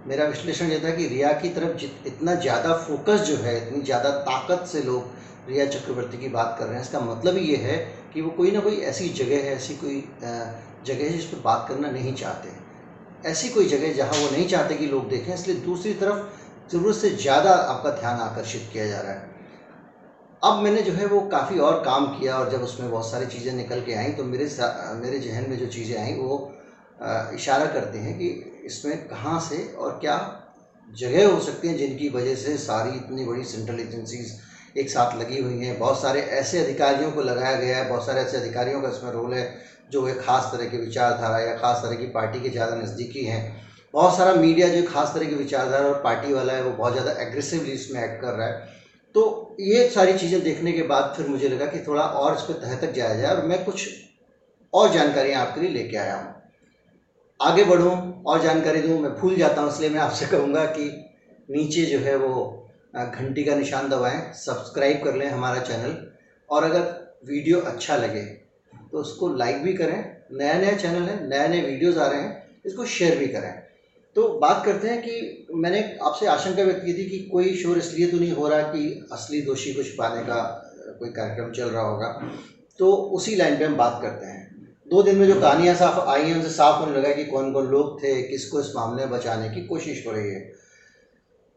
[0.07, 3.83] मेरा विश्लेषण ये था कि रिया की तरफ़ जित, इतना ज़्यादा फोकस जो है, इतनी
[3.83, 7.77] ज़्यादा ताकत से लोग रिया चक्रवर्ती की बात कर रहे हैं, इसका मतलब ये है
[8.17, 11.67] कि वो कोई ना कोई ऐसी जगह है, ऐसी कोई जगह है जिस पर बात
[11.69, 15.93] करना नहीं चाहते। ऐसी कोई जगह जहाँ वो नहीं चाहते कि लोग देखें, इसलिए दूसरी
[15.95, 19.35] तरफ़ ज़रूरत से ज़्यादा आपका ध्यान आकर्षित किया जा रहा है।
[20.43, 23.53] अब मैंने जो है वो काफ़ी और काम किया और जब उसमें बहुत सारी चीज़ें
[23.55, 24.49] निकल के आई तो मेरे
[25.03, 26.51] मेरे जहन में जो चीज़ें आई, वो
[27.35, 28.29] इशारा करते हैं कि
[28.67, 30.17] इसमें कहाँ से और क्या
[30.89, 34.37] जगह हो सकती हैं जिनकी वजह से सारी इतनी बड़ी सेंट्रल एजेंसीज
[34.77, 38.21] एक साथ लगी हुई हैं। बहुत सारे ऐसे अधिकारियों को लगाया गया है, बहुत सारे
[38.21, 39.49] ऐसे अधिकारियों का इसमें रोल है,
[39.91, 43.43] जो एक ख़ास तरह की विचारधारा या ख़ास तरह की पार्टी के ज़्यादा नज़दीकी हैं।
[43.95, 47.11] बहुत सारा मीडिया जो खास तरह की विचारधारा और पार्टी वाला है, वो बहुत ज़्यादा
[47.23, 48.75] एग्रेसिवली इसमें एक्ट कर रहा है।
[49.15, 52.55] तो ये सारी चीज़ें देखने के बाद फिर मुझे लगा कि थोड़ा और इस पर
[52.55, 53.89] तह तक जाया जाए और मैं कुछ
[54.73, 56.35] और जानकारियाँ आपके लिए लेके आया हूँ।
[57.41, 60.85] आगे बढ़ूँ, और जानकारी दूँ, मैं भूल जाता हूँ, इसलिए मैं आपसे कहूँगा कि
[61.51, 62.56] नीचे जो है वो
[63.05, 65.97] घंटी का निशान दबाएँ सब्सक्राइब कर लें हमारा चैनल
[66.49, 66.83] और अगर
[67.25, 68.25] वीडियो अच्छा लगे
[68.93, 69.99] तो उसको लाइक भी करें।
[70.33, 73.53] नया नया चैनल है नए नए वीडियोज़ आ रहे हैं, इसको शेयर भी करें।
[74.17, 78.07] तो बात करते हैं कि मैंने आपसे आशंका व्यक्त की थी कि कोई शोर इसलिए
[78.07, 80.43] तो नहीं हो रहा कि असली दोषी को छुपाने का,
[80.99, 82.09] कोई कार्यक्रम चल रहा होगा।
[82.79, 84.45] तो उसी लाइन पे हम बात करते हैं।
[84.87, 87.67] दो दिन में जो कहानियाँ साफ़ आई हैं, उनसे साफ़ होने लगा कि कौन कौन
[87.67, 90.41] लोग थे, किसको इस मामले में बचाने की कोशिश हो रही है।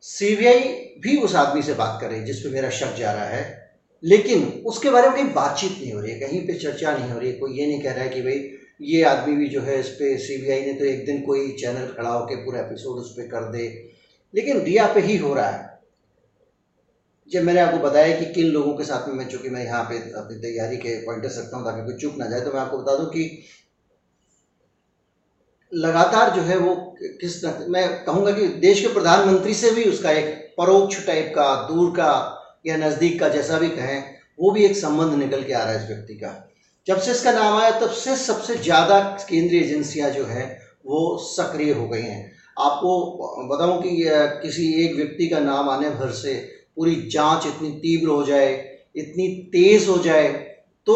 [0.01, 0.59] सीबीआई
[0.99, 3.69] भी उस आदमी से बात कर जिस पे मेरा शक जा रहा है।
[4.03, 7.19] लेकिन उसके बारे में कहीं बातचीत नहीं हो रही है, कहीं पे चर्चा नहीं हो
[7.19, 9.79] रही है। कोई ये नहीं कह रहा है कि भाई, ये आदमी भी जो है
[9.79, 13.23] इस पर सी ने तो एक दिन कोई चैनल खड़ा होकर पूरा एपिसोड उस पर
[13.23, 13.89] कर दे।
[14.35, 15.79] लेकिन रिया पे ही हो रहा है।
[17.31, 19.95] जब मैंने आपको बताया कि किन लोगों के साथ में मैं चूँकि मैं यहाँ पे
[19.95, 22.95] अपनी तैयारी के पॉइंटर सकता हूँ ताकि कोई चुप ना जाए तो मैं आपको बता
[22.95, 23.41] दूँ कि
[25.71, 30.53] लगातार जो है वो किस मैं कहूँगा कि देश के प्रधानमंत्री से भी उसका एक
[30.57, 34.03] परोक्ष टाइप का, दूर का या नज़दीक का जैसा भी कहें,
[34.39, 36.33] वो भी एक संबंध निकल के आ रहा है इस व्यक्ति का।
[36.87, 41.71] जब से इसका नाम आया, तब से सबसे ज़्यादा केंद्रीय एजेंसियाँ जो हैं, वो सक्रिय
[41.71, 43.97] हो गई हैं। आपको बताऊँ कि
[44.41, 46.33] किसी एक व्यक्ति का नाम आने भर से
[46.75, 48.53] पूरी जाँच इतनी तीव्र हो जाए,
[48.95, 50.27] इतनी तेज हो जाए
[50.87, 50.95] तो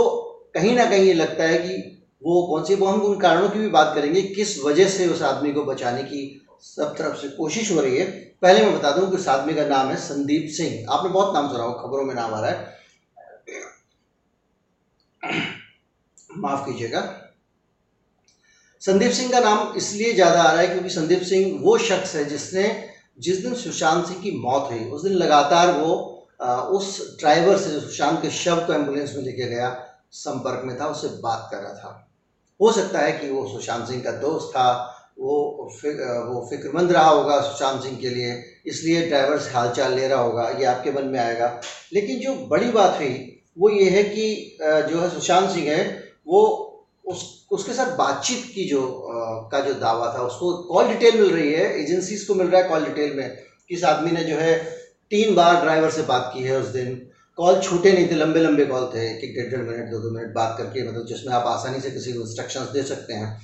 [0.55, 1.92] कहीं ना कहीं ये लगता है कि
[2.23, 5.21] वो कौन सी वो हम उन कारणों की भी बात करेंगे किस वजह से उस
[5.23, 6.21] आदमी को बचाने की
[6.65, 8.05] सब तरफ़ से कोशिश हो रही है।
[8.41, 11.49] पहले मैं बता दूँ कि उस आदमी का नाम है संदीप सिंह। आपने बहुत नाम
[11.49, 12.71] सुना हो खबरों में नाम आ रहा है।
[16.37, 17.01] माफ़ कीजिएगा।
[18.81, 22.23] संदीप सिंह का नाम इसलिए ज़्यादा आ रहा है क्योंकि संदीप सिंह वो शख्स है
[22.29, 22.63] जिसने
[23.19, 25.91] जिस दिन सुशांत सिंह की मौत हुई उस दिन लगातार वो
[26.41, 29.69] आ, उस ड्राइवर से जो सुशांत के शव को एंबुलेंस में लेके गया
[30.13, 32.12] संपर्क में था उससे बात कर रहा था।
[32.63, 35.97] हो सकता है कि वो सुशांत सिंह का दोस्त था वो फिक,
[36.27, 40.47] वो फिक्रमंद रहा होगा सुशांत सिंह के लिए इसलिए ड्राइवर से हालचाल ले रहा होगा
[40.59, 41.47] ये आपके मन में आएगा।
[41.93, 43.13] लेकिन जो बड़ी बात हुई
[43.57, 45.83] वो ये है कि जो है सुशांत सिंह है
[46.27, 46.41] वो
[47.05, 47.21] उस
[47.51, 48.81] उसके साथ बातचीत की जो
[49.51, 52.69] का जो दावा था उसको कॉल डिटेल मिल रही है एजेंसीज को मिल रहा है
[52.69, 53.29] कॉल डिटेल में
[53.69, 54.55] किस आदमी ने जो है
[55.11, 56.95] तीन बार ड्राइवर से बात की है उस दिन।
[57.37, 60.09] कॉल छूटे नहीं थे, लंबे लंबे कॉल थे, एक एक, डेढ़ डेढ़ मिनट, दो दो
[60.09, 63.37] मिनट बात करके मतलब जिसमें आप आसानी से किसी को इंस्ट्रक्शंस दे सकते हैं।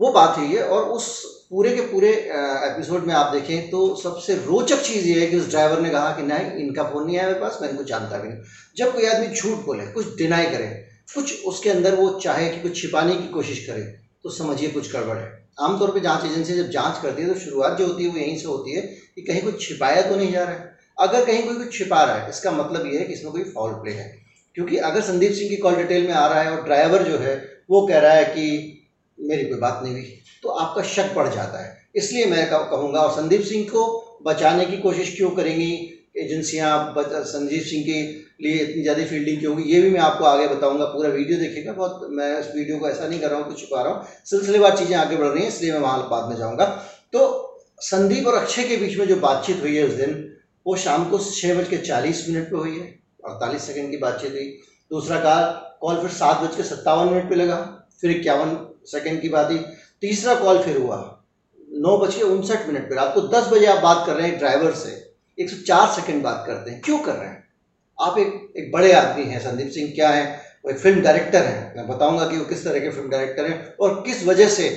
[0.00, 1.08] वो बात हुई है और उस
[1.50, 5.48] पूरे के पूरे एपिसोड में आप देखें तो सबसे रोचक चीज़ ये है कि उस
[5.50, 8.28] ड्राइवर ने कहा कि नहीं, इनका फ़ोन नहीं आया मेरे पास मैं इनको जानता भी
[8.28, 8.38] नहीं।
[8.76, 10.66] जब कोई आदमी झूठ बोले, कुछ डिनाई करे,
[11.14, 13.82] कुछ उसके अंदर वो चाहे कि कुछ छिपाने की कोशिश करे
[14.24, 15.28] तो समझिए कुछ गड़बड़ है।
[15.60, 18.36] आमतौर पर जाँच एजेंसी जब जाँच करती है तो शुरुआत जो होती है वो यहीं
[18.38, 18.82] से होती है
[19.14, 20.69] कि कहीं कुछ छिपाया तो नहीं जा रहा है।
[21.00, 23.72] अगर कहीं कोई कुछ छिपा रहा है, इसका मतलब ये है कि इसमें कोई फॉल
[23.74, 24.08] प्ले है।
[24.56, 27.36] क्योंकि अगर संदीप सिंह की कॉल डिटेल में आ रहा है और ड्राइवर जो है,
[27.70, 28.46] वो कह रहा है कि
[29.18, 33.10] मेरी कोई बात नहीं हुई तो आपका शक बढ़ जाता है। इसलिए मैं कहूँगा, और
[33.12, 33.82] संदीप सिंह को
[34.24, 35.96] बचाने की कोशिश क्यों करेंगी?
[36.18, 38.00] एजेंसियाँ संजीव सिंह के
[38.42, 39.62] लिए इतनी ज़्यादा फील्डिंग की होगी?
[39.64, 43.08] ये भी मैं आपको आगे बताऊँगा, पूरा वीडियो देखिएगा। बहुत, मैं इस वीडियो को ऐसा
[43.08, 45.72] नहीं कर रहा हूँ कुछ छुपा रहा हूँ। सिलसिलेवार चीज़ें आगे बढ़ रही हैं, इसलिए
[45.72, 46.64] मैं वहाँ बाद में जाऊँगा।
[47.12, 47.20] तो
[47.82, 50.10] संदीप और अक्षय के बीच में जो बातचीत हुई है उस दिन
[50.66, 52.86] वो शाम को छः बज के चालीस मिनट पर हुई है,
[53.24, 54.46] अड़तालीस सेकेंड की बातचीत हुई।
[54.90, 57.56] दूसरा कॉल कॉल फिर सात बज के सत्तावन मिनट पर लगा,
[58.00, 59.58] फिर इक्यावन सेकेंड की बात हुई।
[60.02, 60.96] तीसरा कॉल फिर हुआ,
[61.82, 64.72] नौ बज के उनसठ मिनट पर आपको दस बजे आप बात कर रहे हैं ड्राइवर
[64.74, 64.90] से,
[65.38, 67.44] एक सौ चार सेकेंड बात करते हैं। क्यों कर रहे हैं?
[67.98, 70.24] आप एक एक बड़े आदमी हैं, संदीप सिंह क्या है?
[70.64, 73.74] वो एक फ़िल्म डायरेक्टर हैं। मैं बताऊँगा कि वो किस तरह के फ़िल्म डायरेक्टर हैं
[73.76, 74.68] और किस वजह से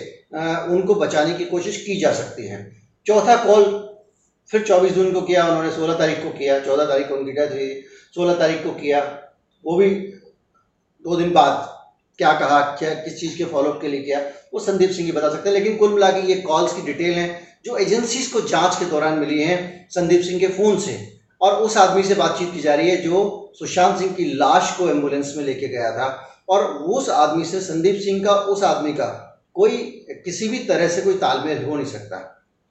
[0.69, 2.59] उनको बचाने की कोशिश की जा सकती है।
[3.05, 3.63] चौथा कॉल
[4.51, 7.51] फिर चौबीस जून को किया, उन्होंने सोलह तारीख को किया, चौदह तारीख को उनकी डेथ
[7.51, 7.83] हुई,
[8.15, 9.29] सोलह तारीख को किया।
[9.65, 9.89] वो भी
[11.03, 11.83] दो दिन बाद
[12.17, 14.19] क्या कहा, क्या, किस चीज़ के फॉलोअप के लिए किया,
[14.53, 17.13] वो संदीप सिंह ही बता सकते हैं। लेकिन कुल मिला के ये कॉल्स की डिटेल
[17.13, 21.53] हैं, जो एजेंसीज को जाँच के दौरान मिली हैं संदीप सिंह के फ़ोन से। और
[21.53, 25.33] उस आदमी से बातचीत की जा रही है जो सुशांत सिंह की लाश को एंबुलेंस
[25.37, 30.05] में लेके गया था। और उस आदमी से, संदीप सिंह का, उस आदमी का कोई,
[30.09, 32.17] किसी भी तरह से कोई तालमेल हो नहीं सकता,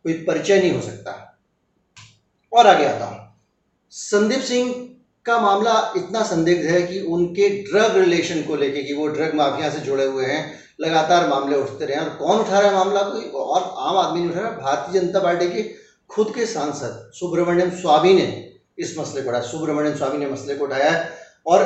[0.05, 1.32] कोई परिचय नहीं हो सकता।
[2.53, 3.21] और आगे आता हूँ।
[3.93, 4.73] संदीप सिंह
[5.27, 9.71] का मामला इतना संदिग्ध है कि उनके ड्रग रिलेशन को लेके कि वो ड्रग माफिया
[9.71, 10.41] से जुड़े हुए हैं,
[10.81, 13.03] लगातार मामले उठते रहे हैं। और कौन उठा रहा है मामला?
[13.03, 15.63] कोई और आम आदमी नहीं उठा रहा। भारतीय जनता पार्टी के
[16.11, 18.27] खुद के सांसद सुब्रमण्यम स्वामी ने
[18.79, 20.93] इस मसले को उठाया। सुब्रमण्यम स्वामी ने मसले को उठाया
[21.47, 21.65] और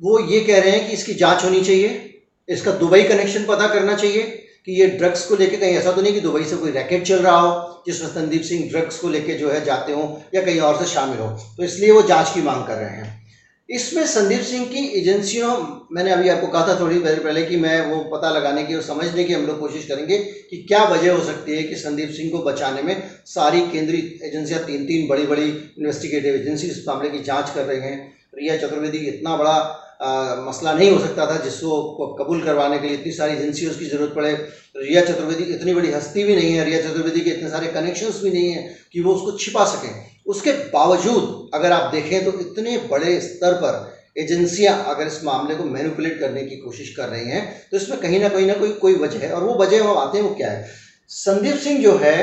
[0.00, 3.94] वो ये कह रहे हैं कि इसकी जाँच होनी चाहिए, इसका दुबई कनेक्शन पता करना
[3.96, 4.22] चाहिए।
[4.66, 7.18] कि ये ड्रग्स को लेके कहीं ऐसा तो नहीं कि दुबई से कोई रैकेट चल
[7.18, 10.78] रहा हो जिसमें संदीप सिंह ड्रग्स को लेके जो है जाते हो या कहीं और
[10.78, 13.20] से शामिल हो। तो इसलिए वो जाँच की मांग कर रहे हैं।
[13.68, 15.50] इसमें संदीप सिंह की एजेंसियों
[15.92, 18.82] मैंने अभी आपको कहा था थोड़ी देर पहले कि मैं वो पता लगाने की और
[18.82, 20.18] समझने की हम लोग कोशिश करेंगे
[20.50, 24.64] कि क्या वजह हो सकती है कि संदीप सिंह को बचाने में सारी केंद्रीय एजेंसियाँ
[24.64, 25.48] तीन तीन बड़ी बड़ी
[25.78, 30.72] इन्वेस्टिगेटिव एजेंसी इस मामले की जाँच कर रही हैं। रिया चतुर्वेदी इतना बड़ा आ, मसला
[30.74, 34.32] नहीं हो सकता था जिसको कबूल करवाने के लिए इतनी सारी एजेंसियों की ज़रूरत पड़े।
[34.78, 38.30] रिया चतुर्वेदी इतनी बड़ी हस्ती भी नहीं है रिया चतुर्वेदी के इतने सारे कनेक्शंस भी
[38.30, 38.62] नहीं है
[38.92, 39.94] कि वो उसको छिपा सकें।
[40.26, 43.80] उसके बावजूद अगर आप देखें तो इतने बड़े स्तर पर
[44.18, 48.20] एजेंसियाँ अगर इस मामले को मैनिपुलेट करने की कोशिश कर रही हैं तो इसमें कहीं
[48.20, 50.50] ना कहीं ना कोई कोई वजह है। और वो वजह हम आते हैं वो क्या
[50.50, 50.70] है?
[51.10, 52.18] संदीप सिंह जो है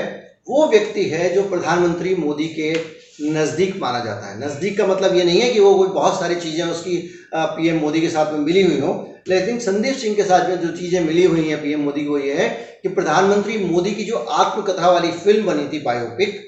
[0.50, 2.74] वो व्यक्ति है जो प्रधानमंत्री मोदी के
[3.22, 6.36] नज़दीक माना जाता है। नज़दीक का मतलब ये नहीं है कि वो कोई बहुत सारी
[6.38, 6.98] चीज़ें उसकी
[7.36, 8.94] पीएम मोदी के साथ में मिली हुई हो,
[9.28, 12.34] लेकिन संदीप सिंह के साथ में जो चीज़ें मिली हुई हैं पीएम मोदी को, ये
[12.34, 12.50] है
[12.84, 16.40] कि प्रधानमंत्री मोदी की जो आत्मकथा वाली फ़िल्म बनी थी बायोपिक,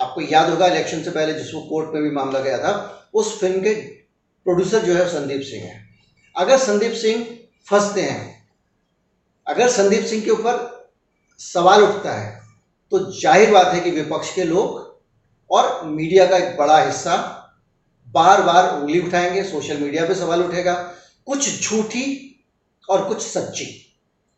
[0.00, 3.60] आपको याद होगा इलेक्शन से पहले जिसको कोर्ट में भी मामला गया था, उस फ़िल्म
[3.60, 3.74] के
[4.46, 5.84] प्रोड्यूसर जो है संदीप सिंह है।
[6.36, 7.26] अगर संदीप सिंह
[7.68, 8.34] फंसते हैं,
[9.46, 10.64] अगर संदीप सिंह के ऊपर
[11.40, 12.34] सवाल उठता है
[12.92, 14.85] तो ज़ाहिर बात है कि विपक्ष के लोग
[15.50, 17.16] और मीडिया का एक बड़ा हिस्सा
[18.06, 20.72] बार बार उंगली उठाएँगे, सोशल मीडिया पे सवाल उठेगा।
[21.26, 22.04] कुछ झूठी
[22.88, 23.64] और कुछ सच्ची,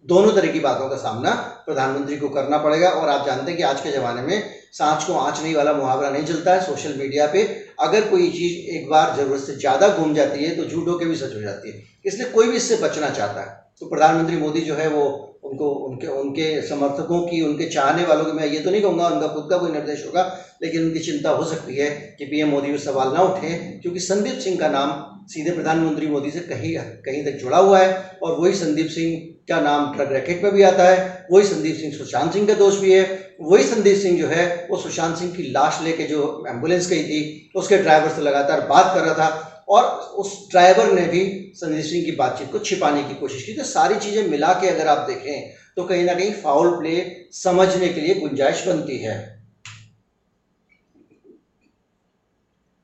[0.05, 1.31] दोनों तरह की बातों का सामना
[1.67, 5.15] प्रधानमंत्री को करना पड़ेगा। और आप जानते हैं कि आज के ज़माने में सांच को
[5.15, 7.43] आँच नहीं वाला मुहावरा नहीं चलता है। सोशल मीडिया पे
[7.81, 11.17] अगर कोई चीज़ एक बार ज़रूरत से ज़्यादा घूम जाती है तो झूठ होकर भी
[11.17, 14.75] सच हो जाती है। इसलिए कोई भी इससे बचना चाहता है तो प्रधानमंत्री मोदी जो
[14.75, 18.83] है वो उनको, उनके उनके समर्थकों की, उनके चाहने वालों की, मैं ये तो नहीं
[18.83, 22.49] कहूँगा, उनका खुद का कोई निर्देश होगा, लेकिन उनकी चिंता हो सकती है कि पीएम
[22.49, 23.49] मोदी पर सवाल ना उठे,
[23.83, 28.19] क्योंकि संदीप सिंह का नाम सीधे प्रधानमंत्री मोदी से कहीं कहीं तक जुड़ा हुआ है,
[28.23, 31.93] और वही संदीप सिंह का नाम ट्रक रैकेट में भी आता है, वही संदीप सिंह,
[31.93, 35.43] सुशांत सिंह का दोष भी है, वही संदीप सिंह जो है, वो सुशांत सिंह की
[35.43, 39.85] लाश लेके जो एंबुलेंस गई थी, उसके ड्राइवर से लगातार बात कर रहा था और
[40.17, 43.99] उस ड्राइवर ने भी संदीप सिंह की बातचीत को छिपाने की कोशिश की। तो सारी
[44.01, 46.95] चीज़ें मिला के अगर आप देखें तो कहीं ना कहीं फाउल प्ले
[47.35, 49.17] समझने के लिए गुंजाइश बनती है।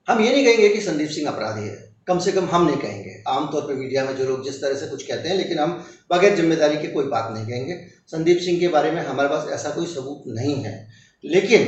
[0.09, 3.23] हम ये नहीं कहेंगे कि संदीप सिंह अपराधी है। कम से कम हम नहीं कहेंगे।
[3.29, 5.73] आमतौर पर मीडिया में जो लोग जिस तरह से कुछ कहते हैं, लेकिन हम
[6.13, 7.75] बगैर ज़िम्मेदारी की कोई बात नहीं कहेंगे।
[8.09, 10.77] संदीप सिंह के बारे में हमारे पास ऐसा कोई सबूत नहीं है।
[11.25, 11.67] लेकिन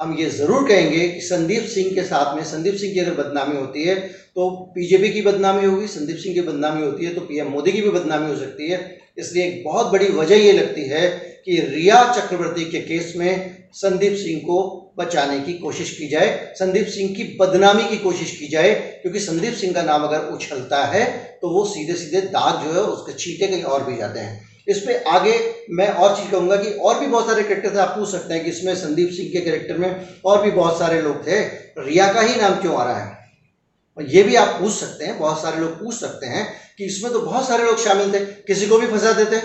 [0.00, 3.56] हम ये ज़रूर कहेंगे कि संदीप सिंह के साथ में, संदीप सिंह की अगर बदनामी
[3.56, 3.94] होती है
[4.36, 7.82] तो बीजेपी की बदनामी होगी, संदीप सिंह की बदनामी होती है तो पीएम मोदी की
[7.82, 8.80] भी बदनामी हो सकती है।
[9.18, 11.08] इसलिए एक बहुत बड़ी वजह ये लगती है
[11.46, 14.58] कि रिया चक्रवर्ती के केस में संदीप सिंह को
[14.98, 19.54] बचाने की कोशिश की जाए, संदीप सिंह की बदनामी की कोशिश की जाए, क्योंकि संदीप
[19.54, 21.04] सिंह का नाम अगर उछलता है
[21.42, 24.78] तो वो सीधे सीधे दाग जो है उसके छीटे कहीं और भी जाते हैं। इस
[24.78, 28.10] पर आगे मैं और चीज़ कहूँगा कि और भी बहुत सारे करेक्टर थे आप पूछ
[28.10, 31.40] सकते हैं कि इसमें संदीप सिंह के करेक्टर में और भी बहुत सारे लोग थे।
[31.78, 33.18] रिया का ही नाम क्यों आ रहा है?
[33.96, 37.12] और ये भी आप पूछ सकते हैं, बहुत सारे लोग पूछ सकते हैं कि इसमें
[37.12, 39.42] तो बहुत सारे लोग शामिल थे। किसी को भी फंसा देते,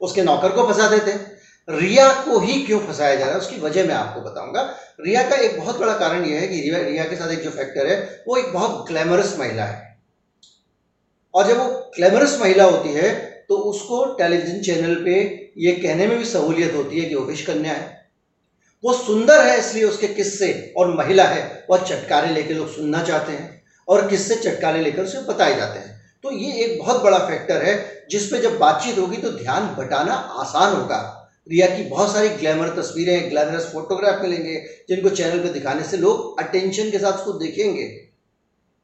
[0.00, 3.84] उसके नौकर को फंसा देते। रिया को ही क्यों फंसाया जा रहा है, उसकी वजह
[3.84, 7.16] मैं आपको बताऊँगा। रिया का एक बहुत बड़ा कारण यह है कि रिया रिया के
[7.16, 9.98] साथ एक जो फैक्टर है, वो एक बहुत ग्लैमरस महिला है।
[11.34, 15.14] और जब वो ग्लैमरस महिला होती है तो उसको टेलीविज़न चैनल पे
[15.58, 17.98] ये कहने में भी सहूलियत होती है कि विश कन्या है।
[18.84, 23.32] वो सुंदर है इसलिए उसके किस्से, और महिला है वह चटकारे लेके लोग सुनना चाहते
[23.32, 27.62] हैं, और किस्से चटकारे लेकर उसे बताए जाते हैं। तो ये एक बहुत बड़ा फैक्टर
[27.62, 31.16] है, जिसपे जब बातचीत होगी तो ध्यान बटाना आसान होगा।
[31.48, 34.54] रिया की बहुत सारी ग्लैमर तस्वीरें, ग्लैमरस फोटोग्राफ मिलेंगे,
[34.88, 37.84] जिनको चैनल पर दिखाने से लोग अटेंशन के साथ उसको देखेंगे।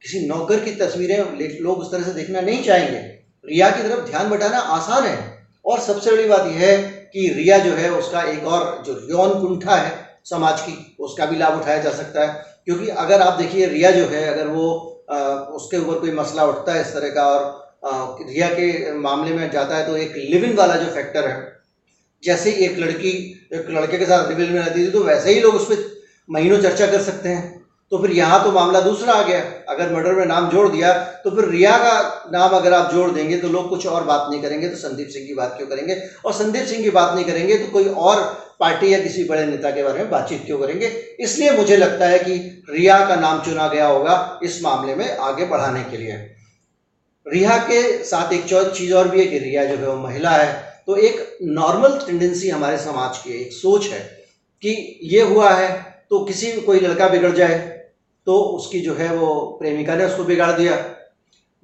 [0.03, 1.17] किसी नौकर की तस्वीरें
[1.61, 3.16] लोग उस तरह से देखना नहीं चाहेंगे।
[3.47, 6.77] रिया की तरफ़ ध्यान बटाना आसान है। और सबसे बड़ी बात यह है
[7.13, 11.37] कि रिया जो है उसका एक और जो यौन कुंठा है समाज की उसका भी
[11.37, 15.17] लाभ उठाया जा सकता है। क्योंकि अगर आप देखिए रिया जो है अगर वो आ,
[15.55, 17.43] उसके ऊपर कोई मसला उठता है इस तरह का और
[17.85, 21.55] आ, रिया के मामले में जाता है तो एक लिविंग वाला जो फैक्टर है
[22.23, 23.11] जैसे ही एक लड़की
[23.53, 25.85] एक लड़के के साथ रिविल में रहती थी तो वैसे ही लोग उस पर
[26.29, 27.56] महीनों चर्चा कर सकते हैं।
[27.91, 31.31] तो फिर यहाँ तो मामला दूसरा आ गया। अगर मर्डर में नाम जोड़ दिया तो
[31.31, 34.69] फिर रिया का नाम अगर आप जोड़ देंगे तो लोग कुछ और बात नहीं करेंगे
[34.69, 36.01] तो संदीप सिंह की बात क्यों करेंगे?
[36.25, 38.21] और संदीप सिंह की बात नहीं करेंगे तो कोई और
[38.59, 40.87] पार्टी या किसी बड़े नेता के बारे में बातचीत क्यों करेंगे?
[41.19, 42.33] इसलिए मुझे लगता है कि
[42.69, 46.13] रिया का नाम चुना गया होगा इस मामले में आगे बढ़ाने के लिए।
[47.25, 50.53] रिया के साथ एक चीज़ और भी है कि रिया जो है वो महिला है।
[50.87, 53.99] तो एक नॉर्मल टेंडेंसी हमारे समाज की एक सोच है
[54.63, 55.71] कि ये हुआ है
[56.09, 57.55] तो किसी कोई लड़का बिगड़ जाए
[58.27, 60.75] तो उसकी जो है वो प्रेमिका ने उसको बिगाड़ दिया।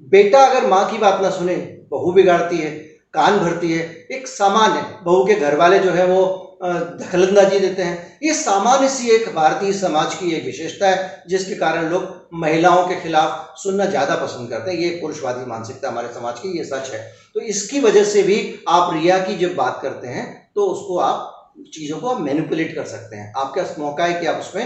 [0.07, 1.55] बेटा अगर माँ की बात ना सुने,
[1.91, 2.69] बहू बिगाड़ती है,
[3.13, 8.19] कान भरती है, एक सामान्य, बहू के घर वाले जो है वो दखलंदाजी देते हैं।
[8.23, 12.99] ये सामान्य सी एक भारतीय समाज की एक विशेषता है, जिसके कारण लोग महिलाओं के
[13.01, 17.01] खिलाफ सुनना ज़्यादा पसंद करते हैं। ये पुरुषवादी मानसिकता हमारे समाज की, ये सच है।
[17.35, 18.37] तो इसकी वजह से भी
[18.69, 21.29] आप रिया की जब बात करते हैं तो उसको आप
[21.73, 24.65] चीज़ों को आप मैनिपुलेट कर सकते हैं। आपके पास मौका है कि आप उसमें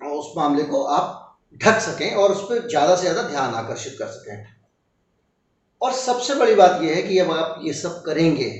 [0.00, 1.22] उस मामले को आप
[1.62, 4.44] ढक सकें और उस पर ज़्यादा से ज़्यादा ध्यान आकर्षित कर सकें।
[5.80, 8.50] और सबसे बड़ी बात यह है कि अब आप ये सब करेंगे,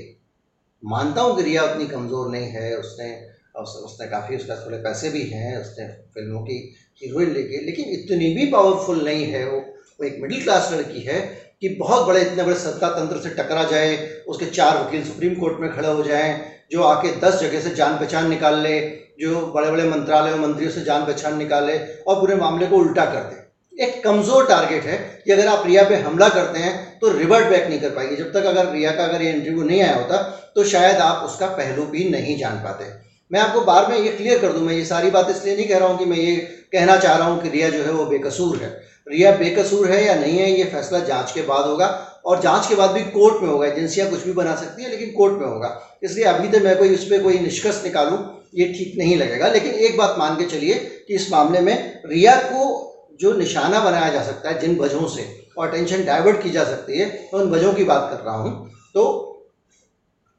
[0.83, 3.15] मानता हूँ कि रिया उतनी कमज़ोर नहीं है, उसने
[3.55, 6.57] उसने काफ़ी, उसका थोड़े पैसे भी हैं, उसने फ़िल्मों की
[7.01, 11.19] हीरोइन लेके, लेकिन इतनी भी पावरफुल नहीं है वो। वो एक मिडिल क्लास लड़की है
[11.61, 13.95] कि बहुत बड़े, इतने बड़े सत्ता तंत्र से टकरा जाए,
[14.27, 16.33] उसके चार वकील सुप्रीम कोर्ट में खड़े हो जाएँ,
[16.71, 18.79] जो आके दस जगह से जान पहचान निकाल ले
[19.19, 23.23] जो बड़े बड़े मंत्रालयों मंत्रियों से जान पहचान निकाले और पूरे मामले को उल्टा कर
[23.23, 27.47] दे। एक कमज़ोर टारगेट है कि अगर आप रिया पे हमला करते हैं तो रिवर्ट
[27.47, 30.21] बैक नहीं कर पाएँगे। जब तक अगर रिया का अगर ये इंटरव्यू नहीं आया होता
[30.55, 32.85] तो शायद आप उसका पहलू भी नहीं जान पाते।
[33.31, 35.77] मैं आपको बार में ये क्लियर कर दूँ, मैं ये सारी बात इसलिए नहीं कह
[35.77, 36.35] रहा हूँ कि मैं ये
[36.73, 38.69] कहना चाह रहा हूँ कि रिया जो है वो बेकसूर है।
[39.07, 41.87] रिया बेकसूर है या नहीं है, ये फैसला जाँच के बाद होगा
[42.25, 45.11] और जाँच के बाद भी कोर्ट में होगा। एजेंसियाँ कुछ भी बना सकती है, लेकिन
[45.11, 48.17] कोर्ट में होगा। इसलिए अभी तक मैं कोई उस पर कोई निष्कर्ष निकालूं
[48.53, 50.75] ये ठीक नहीं लगेगा। लेकिन एक बात मान के चलिए
[51.07, 52.83] कि इस मामले में रिया को
[53.21, 55.25] जो निशाना बनाया जा सकता है जिन वजहों से,
[55.57, 58.69] और अटेंशन डाइवर्ट की जा सकती है, मैं उन वजहों की बात कर रहा हूँ।
[58.93, 59.03] तो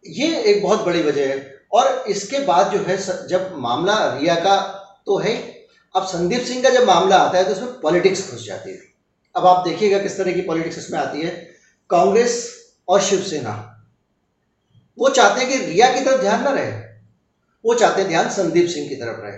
[0.04, 2.96] ये एक बहुत बड़ी वजह है। और इसके बाद जो है
[3.28, 4.56] जब मामला रिया का
[5.06, 5.36] तो है,
[5.94, 8.78] अब संदीप सिंह का जब मामला आता है तो उसमें पॉलिटिक्स घुस जाती है।
[9.34, 11.30] अब आप देखिएगा किस तरह की पॉलिटिक्स इसमें आती है।
[11.90, 12.36] कांग्रेस
[12.88, 13.52] और शिवसेना,
[14.98, 16.87] वो चाहते हैं कि रिया की तरफ़ ध्यान ना रहे।
[17.64, 19.36] वो चाहते हैं ध्यान संदीप सिंह की तरफ़ रहे।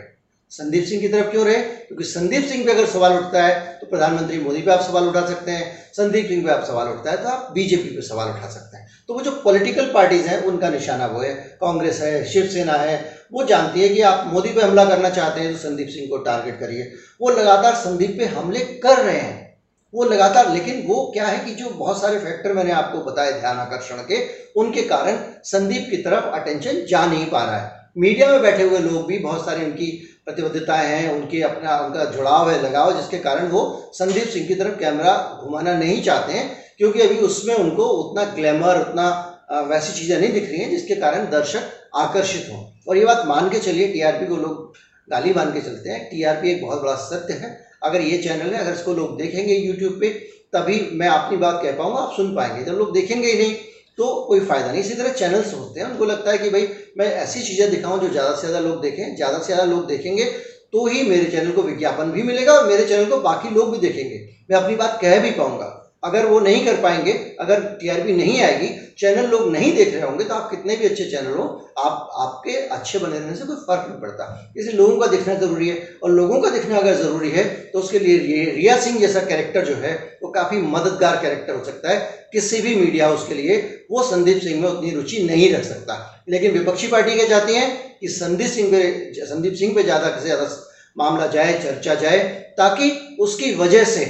[0.51, 1.57] संदीप सिंह की तरफ़ क्यों रहे?
[1.57, 5.27] क्योंकि संदीप सिंह पे अगर सवाल उठता है तो प्रधानमंत्री मोदी पे आप सवाल उठा
[5.27, 8.49] सकते हैं। संदीप सिंह पे आप सवाल उठता है तो आप बीजेपी पे सवाल उठा
[8.49, 12.73] सकते हैं। तो वो जो पॉलिटिकल पार्टीज़ हैं, उनका निशाना वो है। कांग्रेस है, शिवसेना
[12.73, 16.09] है, वो जानती है कि आप मोदी पे हमला करना चाहते हैं तो संदीप सिंह
[16.09, 19.59] को टारगेट करिए। वो लगातार संदीप पे हमले कर रहे हैं।
[19.95, 23.57] वो लगातार, लेकिन वो क्या है कि जो बहुत सारे फैक्टर मैंने आपको बताए ध्यान
[23.57, 24.25] आकर्षण के,
[24.57, 28.79] उनके कारण संदीप की तरफ़ अटेंशन जा नहीं पा रहा है। मीडिया में बैठे हुए
[28.79, 29.87] लोग भी बहुत सारी उनकी
[30.25, 34.79] प्रतिबद्धताएँ हैं, उनकी अपना, उनका जुड़ाव है, लगाव, जिसके कारण वो संदीप सिंह की तरफ़
[34.79, 40.33] कैमरा घुमाना नहीं चाहते हैं, क्योंकि अभी उसमें उनको उतना ग्लैमर उतना वैसी चीज़ें नहीं
[40.33, 44.27] दिख रही हैं, जिसके कारण दर्शक आकर्षित हों। और ये बात मान के चलिए, टीआरपी
[44.27, 44.73] को लोग
[45.09, 48.59] गाली मान के चलते हैं। टीआरपी एक बहुत बड़ा सत्य है। अगर ये चैनल है,
[48.59, 50.09] अगर इसको लोग देखेंगे यूट्यूब पे,
[50.53, 53.55] तभी मैं अपनी बात कह पाऊँगा, आप सुन पाएँगे। जब लोग देखेंगे ही नहीं
[54.01, 56.67] तो कोई फ़ायदा नहीं। इसी तरह चैनल सोचते हैं। उनको लगता है कि भाई,
[56.99, 60.25] मैं ऐसी चीज़ें दिखाऊँ जो ज़्यादा से ज़्यादा लोग देखें, ज़्यादा से ज़्यादा लोग देखेंगे
[60.73, 63.79] तो ही मेरे चैनल को विज्ञापन भी मिलेगा और मेरे चैनल को बाकी लोग भी
[63.79, 64.19] देखेंगे।
[64.51, 65.67] मैं अपनी बात कह भी पाऊँगा।
[66.03, 70.25] अगर वो नहीं कर पाएँगे, अगर टीआरपी नहीं आएगी चैनल लोग नहीं देख रहे होंगे
[70.25, 71.45] तो आप कितने भी अच्छे चैनल हो,
[71.79, 75.69] आप, आपके अच्छे बने रहने से कोई फ़र्क नहीं पड़ता। इसलिए लोगों का दिखना ज़रूरी
[75.69, 79.65] है, और लोगों का दिखना अगर ज़रूरी है तो उसके लिए रिया सिंह जैसा कैरेक्टर
[79.65, 79.93] जो है,
[80.23, 81.99] वो काफ़ी मददगार कैरेक्टर हो सकता है।
[82.33, 83.59] किसी भी मीडिया उसके लिए,
[83.91, 87.69] वो संदीप सिंह में उतनी रुचि नहीं रख सकता। लेकिन विपक्षी पार्टी क्या चाहती है
[88.01, 90.49] कि संदीप सिंह पे, संदीप सिंह पे ज़्यादा से ज़्यादा
[90.97, 92.19] मामला जाए, चर्चा जाए,
[92.59, 94.05] ताकि उसकी वजह से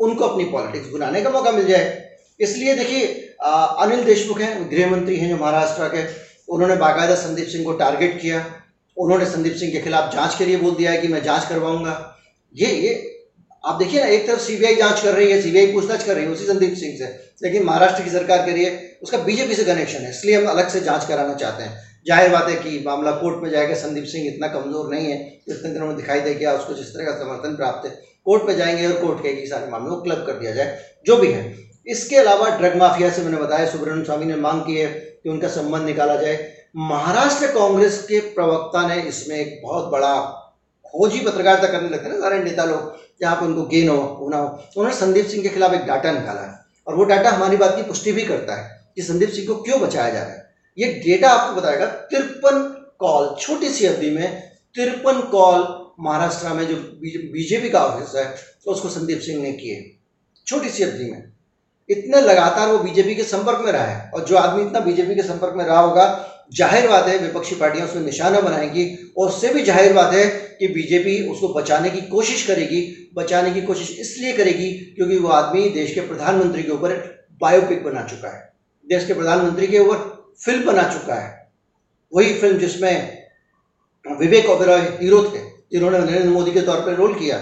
[0.00, 1.86] उनको अपनी पॉलिटिक्स बुलाने का मौका मिल जाए।
[2.40, 3.06] इसलिए देखिए
[3.42, 6.04] अनिल देशमुख हैं गृह मंत्री हैं जो महाराष्ट्र के।
[6.48, 8.44] उन्होंने बाकायदा संदीप सिंह को टारगेट किया।
[8.96, 11.94] उन्होंने संदीप सिंह के खिलाफ जाँच के लिए बोल दिया है कि मैं जाँच करवाऊँगा।
[12.54, 12.94] ये ये,
[13.64, 16.30] आप देखिए ना, एक तरफ़ सीबीआई जाँच कर रही है, सीबीआई पूछताछ कर रही है,
[16.30, 17.06] उसी संदीप सिंह से।
[17.42, 20.68] लेकिन महाराष्ट्र की सरकार कह रही है उसका बीजेपी से कनेक्शन है, इसलिए हम अलग
[20.68, 24.26] से जाँच कराना चाहते हैं। ज़ाहिर बात है कि मामला कोर्ट में जाएगा, संदीप सिंह
[24.26, 27.56] इतना कमज़ोर नहीं है इतने दिनों में दिखाई दे गया, उसको जिस तरह का समर्थन
[27.56, 30.78] प्राप्त है कोर्ट में जाएँगे और कोर्ट कहेगी, सारे मामले को क्लब कर दिया जाए।
[31.06, 34.76] जो भी है। इसके अलावा ड्रग माफिया से मैंने बताया, सुब्रमण्यम स्वामी ने मांग की
[34.76, 34.86] है
[35.22, 40.36] कि उनका संबंध निकाला जाए। महाराष्ट्र कांग्रेस के प्रवक्ता ने इसमें एक बहुत बड़ा
[40.86, 44.48] खोजी पत्रकारिता करने लगते हैं सारे नेता लोग, जहाँ पर उनको गेन हो होना हो।
[44.76, 47.82] उन्होंने संदीप सिंह के खिलाफ एक डाटा निकाला है और वो डाटा हमारी बात की
[47.82, 51.30] पुष्टि भी करता है कि संदीप सिंह को क्यों बचाया जा रहा है। ये डेटा
[51.30, 56.76] आपको बताएगा, तिरपन कॉल, छोटी सी अवधि में तिरपन कॉल महाराष्ट्र में जो
[57.32, 58.24] बीजेपी का ऑफ़िस है
[58.64, 59.84] तो उसको संदीप सिंह ने किए।
[60.46, 61.22] छोटी सी अवधि में।
[61.88, 65.22] इतने लगातार वो बीजेपी के संपर्क में रहा है, और जो आदमी इतना बीजेपी के
[65.22, 66.04] संपर्क में रहा होगा,
[66.54, 68.84] ज़ाहिर बात है विपक्षी पार्टियाँ उसमें निशाना बनाएँगी,
[69.18, 70.26] और उससे भी ज़ाहिर बात है
[70.60, 75.68] कि बीजेपी उसको बचाने की कोशिश करेगी, बचाने की कोशिश इसलिए करेगी क्योंकि वो आदमी
[75.70, 76.96] देश के प्रधानमंत्री के ऊपर
[77.40, 78.48] बायोपिक बना चुका है।
[78.86, 81.38] देश के प्रधानमंत्री के ऊपर फ़िल्म बना चुका है।
[82.12, 83.18] वही फ़िल्म जिसमें
[84.04, 87.38] विवेक ओबेरॉय हीरो थे। जिन्होंने नरेंद्र मोदी के तौर पर रोल किया,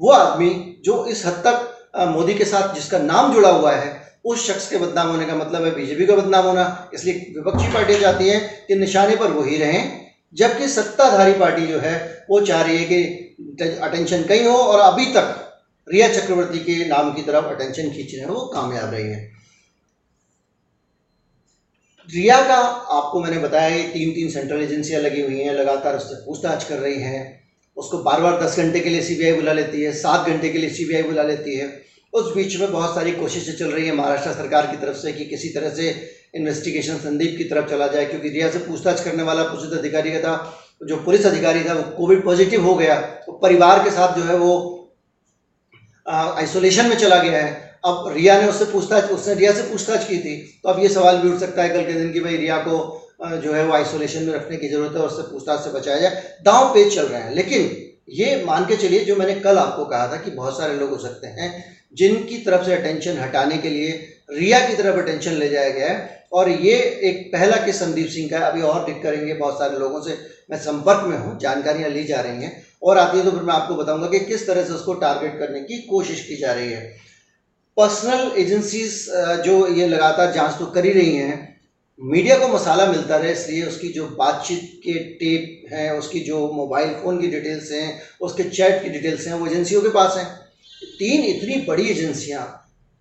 [0.00, 0.50] वो आदमी
[0.84, 1.74] जो इस हद तक
[2.08, 5.64] मोदी के साथ जिसका नाम जुड़ा हुआ है, उस शख्स के बदनाम होने का मतलब
[5.64, 10.06] है बीजेपी का बदनाम होना। इसलिए विपक्षी पार्टियाँ चाहती हैं कि निशाने पर वही रहें,
[10.34, 15.06] जबकि सत्ताधारी पार्टी जो है, वो चाह रही है कि अटेंशन कहीं हो और अभी
[15.12, 15.44] तक
[15.88, 19.26] रिया चक्रवर्ती के नाम की तरफ़ अटेंशन खींच रहे हैं, वो कामयाब रही है।
[22.08, 22.56] रिया का
[22.96, 27.00] आपको मैंने बताया तीन तीन सेंट्रल एजेंसियाँ लगी हुई हैं, लगातार उससे पूछताछ कर रही
[27.00, 27.47] हैं।
[27.78, 30.70] उसको बार बार दस घंटे के लिए सीबीआई बुला लेती है, सात घंटे के लिए
[30.70, 31.66] सीबीआई बुला लेती है।
[32.12, 35.24] उस बीच में बहुत सारी कोशिशें चल रही है महाराष्ट्र सरकार की तरफ़ से कि
[35.26, 35.90] किसी तरह से
[36.36, 40.18] इन्वेस्टिगेशन संदीप की तरफ़ चला जाए, क्योंकि रिया से पूछताछ करने वाला पुलिस अधिकारी का
[40.20, 40.34] था,
[40.82, 44.36] जो पुलिस अधिकारी था, वो कोविड पॉजिटिव हो गया। तो परिवार के साथ जो है
[44.36, 44.52] वो
[46.06, 47.56] आइसोलेशन में चला गया है।
[47.86, 51.18] अब रिया ने उससे पूछताछ, उसने रिया से पूछताछ की थी तो अब ये सवाल
[51.18, 52.78] भी उठ सकता है कल के दिन की भाई रिया को
[53.20, 56.22] जो है वो आइसोलेशन में रखने की ज़रूरत है और उससे पूछताछ से बचाया जाए।
[56.44, 57.70] दांव पेज चल रहे हैं। लेकिन
[58.10, 60.98] ये मान के चलिए, जो मैंने कल आपको कहा था कि बहुत सारे लोग हो
[60.98, 61.64] सकते हैं,
[61.94, 63.90] जिनकी तरफ़ से अटेंशन हटाने के लिए
[64.30, 68.28] रिया की तरफ़ अटेंशन ले जाया गया है। और ये एक पहला केस संदीप सिंह
[68.30, 70.18] का अभी और डिक करेंगे बहुत सारे लोगों से,
[70.50, 73.54] मैं संपर्क में हूँ, जानकारियाँ ली जा रही हैं। और आती है तो फिर मैं
[73.54, 76.80] आपको बताऊँगा कि किस तरह से उसको टारगेट करने की कोशिश की जा रही है।
[77.76, 78.92] पर्सनल एजेंसीज
[79.44, 81.57] जो ये लगातार जाँच तो कर ही रही हैं
[82.00, 86.92] मीडिया को मसाला मिलता रहे, इसलिए उसकी जो बातचीत के टेप हैं, उसकी जो मोबाइल
[86.94, 90.26] फ़ोन की डिटेल्स हैं, उसके चैट की डिटेल्स हैं, वो एजेंसियों के पास हैं।
[90.98, 92.44] तीन इतनी बड़ी एजेंसियाँ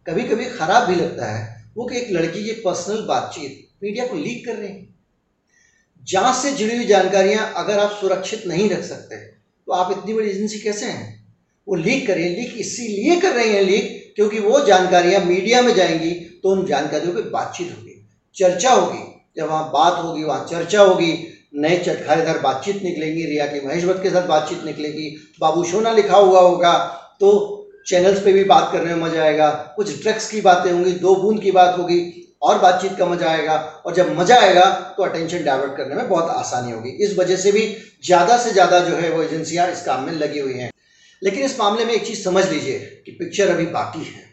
[0.06, 4.16] कभी कभी ख़राब भी लगता है, वो कि एक लड़की की पर्सनल बातचीत मीडिया को
[4.16, 4.96] लीक कर रहे हैं।
[6.08, 10.30] जाँच से जुड़ी हुई जानकारियाँ अगर आप सुरक्षित नहीं रख सकते तो आप इतनी बड़ी
[10.30, 11.26] एजेंसी कैसे हैं?
[11.68, 16.14] वो लीक करें लीक इसीलिए कर रहे हैं लीक क्योंकि वो जानकारियाँ मीडिया में जाएँगी
[16.44, 17.97] तो उन जानकारियों पर बातचीत होगी।
[18.38, 19.04] चर्चा होगी।
[19.38, 21.12] जब वहाँ बात होगी, वहाँ चर्चा होगी,
[21.56, 25.10] नए चटखारेदार बातचीत निकलेंगी, रिया के महेश भट्ट के साथ बातचीत निकलेगी,
[25.42, 26.74] बाबू सोना लिखा हुआ होगा
[27.22, 27.54] तो
[27.88, 31.42] चैनल्स पे भी बात करने में मज़ा आएगा, कुछ ड्रग्स की बातें होंगी, दो बूंद
[31.42, 34.66] की बात होगी, और बातचीत का मज़ा आएगा, और जब मज़ा आएगा
[34.98, 37.66] तो अटेंशन डाइवर्ट करने में बहुत आसानी होगी। इस वजह से भी
[38.06, 40.70] ज़्यादा से ज़्यादा जो है वो एजेंसियाँ इस काम में लगी हुई हैं।
[41.22, 44.27] लेकिन इस मामले में एक चीज़ समझ लीजिए कि पिक्चर अभी बाकी है।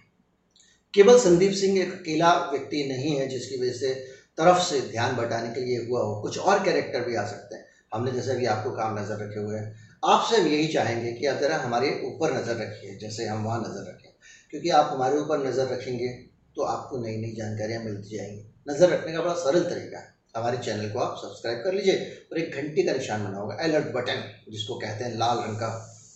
[0.94, 3.94] केवल संदीप सिंह एक अकेला व्यक्ति नहीं है, जिसकी वजह से
[4.38, 7.64] तरफ़ से ध्यान बटाने के लिए हुआ हो। कुछ और कैरेक्टर भी आ सकते हैं।
[7.94, 9.74] हमने जैसे भी आपको काम नज़र रखे हुए हैं।
[10.04, 13.88] आपसे हम यही चाहेंगे कि आप ज़रा हमारे ऊपर नज़र रखिए, जैसे हम वहाँ नज़र
[13.90, 14.10] रखें।
[14.50, 16.08] क्योंकि आप हमारे ऊपर नज़र रखेंगे
[16.56, 20.58] तो आपको नई नई जानकारियाँ मिलती जाएँगी। नज़र रखने का बड़ा सरल तरीका है। हमारे
[20.58, 21.94] चैनल को आप सब्सक्राइब कर लीजिए
[22.32, 25.68] और एक घंटी का निशान बना होगा अलर्ट बटन जिसको कहते हैं लाल रंग का,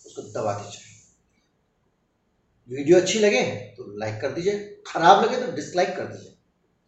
[0.05, 0.88] उसको दबा दीजिए।
[2.69, 3.41] वीडियो अच्छी लगे
[3.77, 4.53] तो लाइक कर दीजिए,
[4.87, 6.35] खराब लगे तो डिसलाइक कर दीजिए।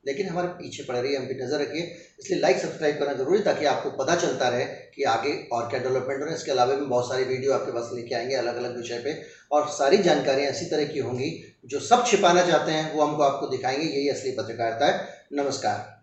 [0.03, 1.81] लेकिन हमारे पीछे पड़ रही है हम भी नज़र रखिए,
[2.19, 4.65] इसलिए लाइक सब्सक्राइब करना ज़रूरी ताकि आपको पता चलता रहे
[4.95, 7.71] कि आगे और क्या डेवलपमेंट हो रहे हैं। इसके अलावा भी बहुत सारी वीडियो आपके
[7.71, 9.21] पास लेके आएँगे अलग अलग विषय पे
[9.51, 11.31] और सारी जानकारियाँ इसी तरह की होंगी
[11.65, 16.00] जो सब छिपाना चाहते हैं, वो हमको आपको दिखाएँगे। यही असली पत्रकारिता है। नमस्कार।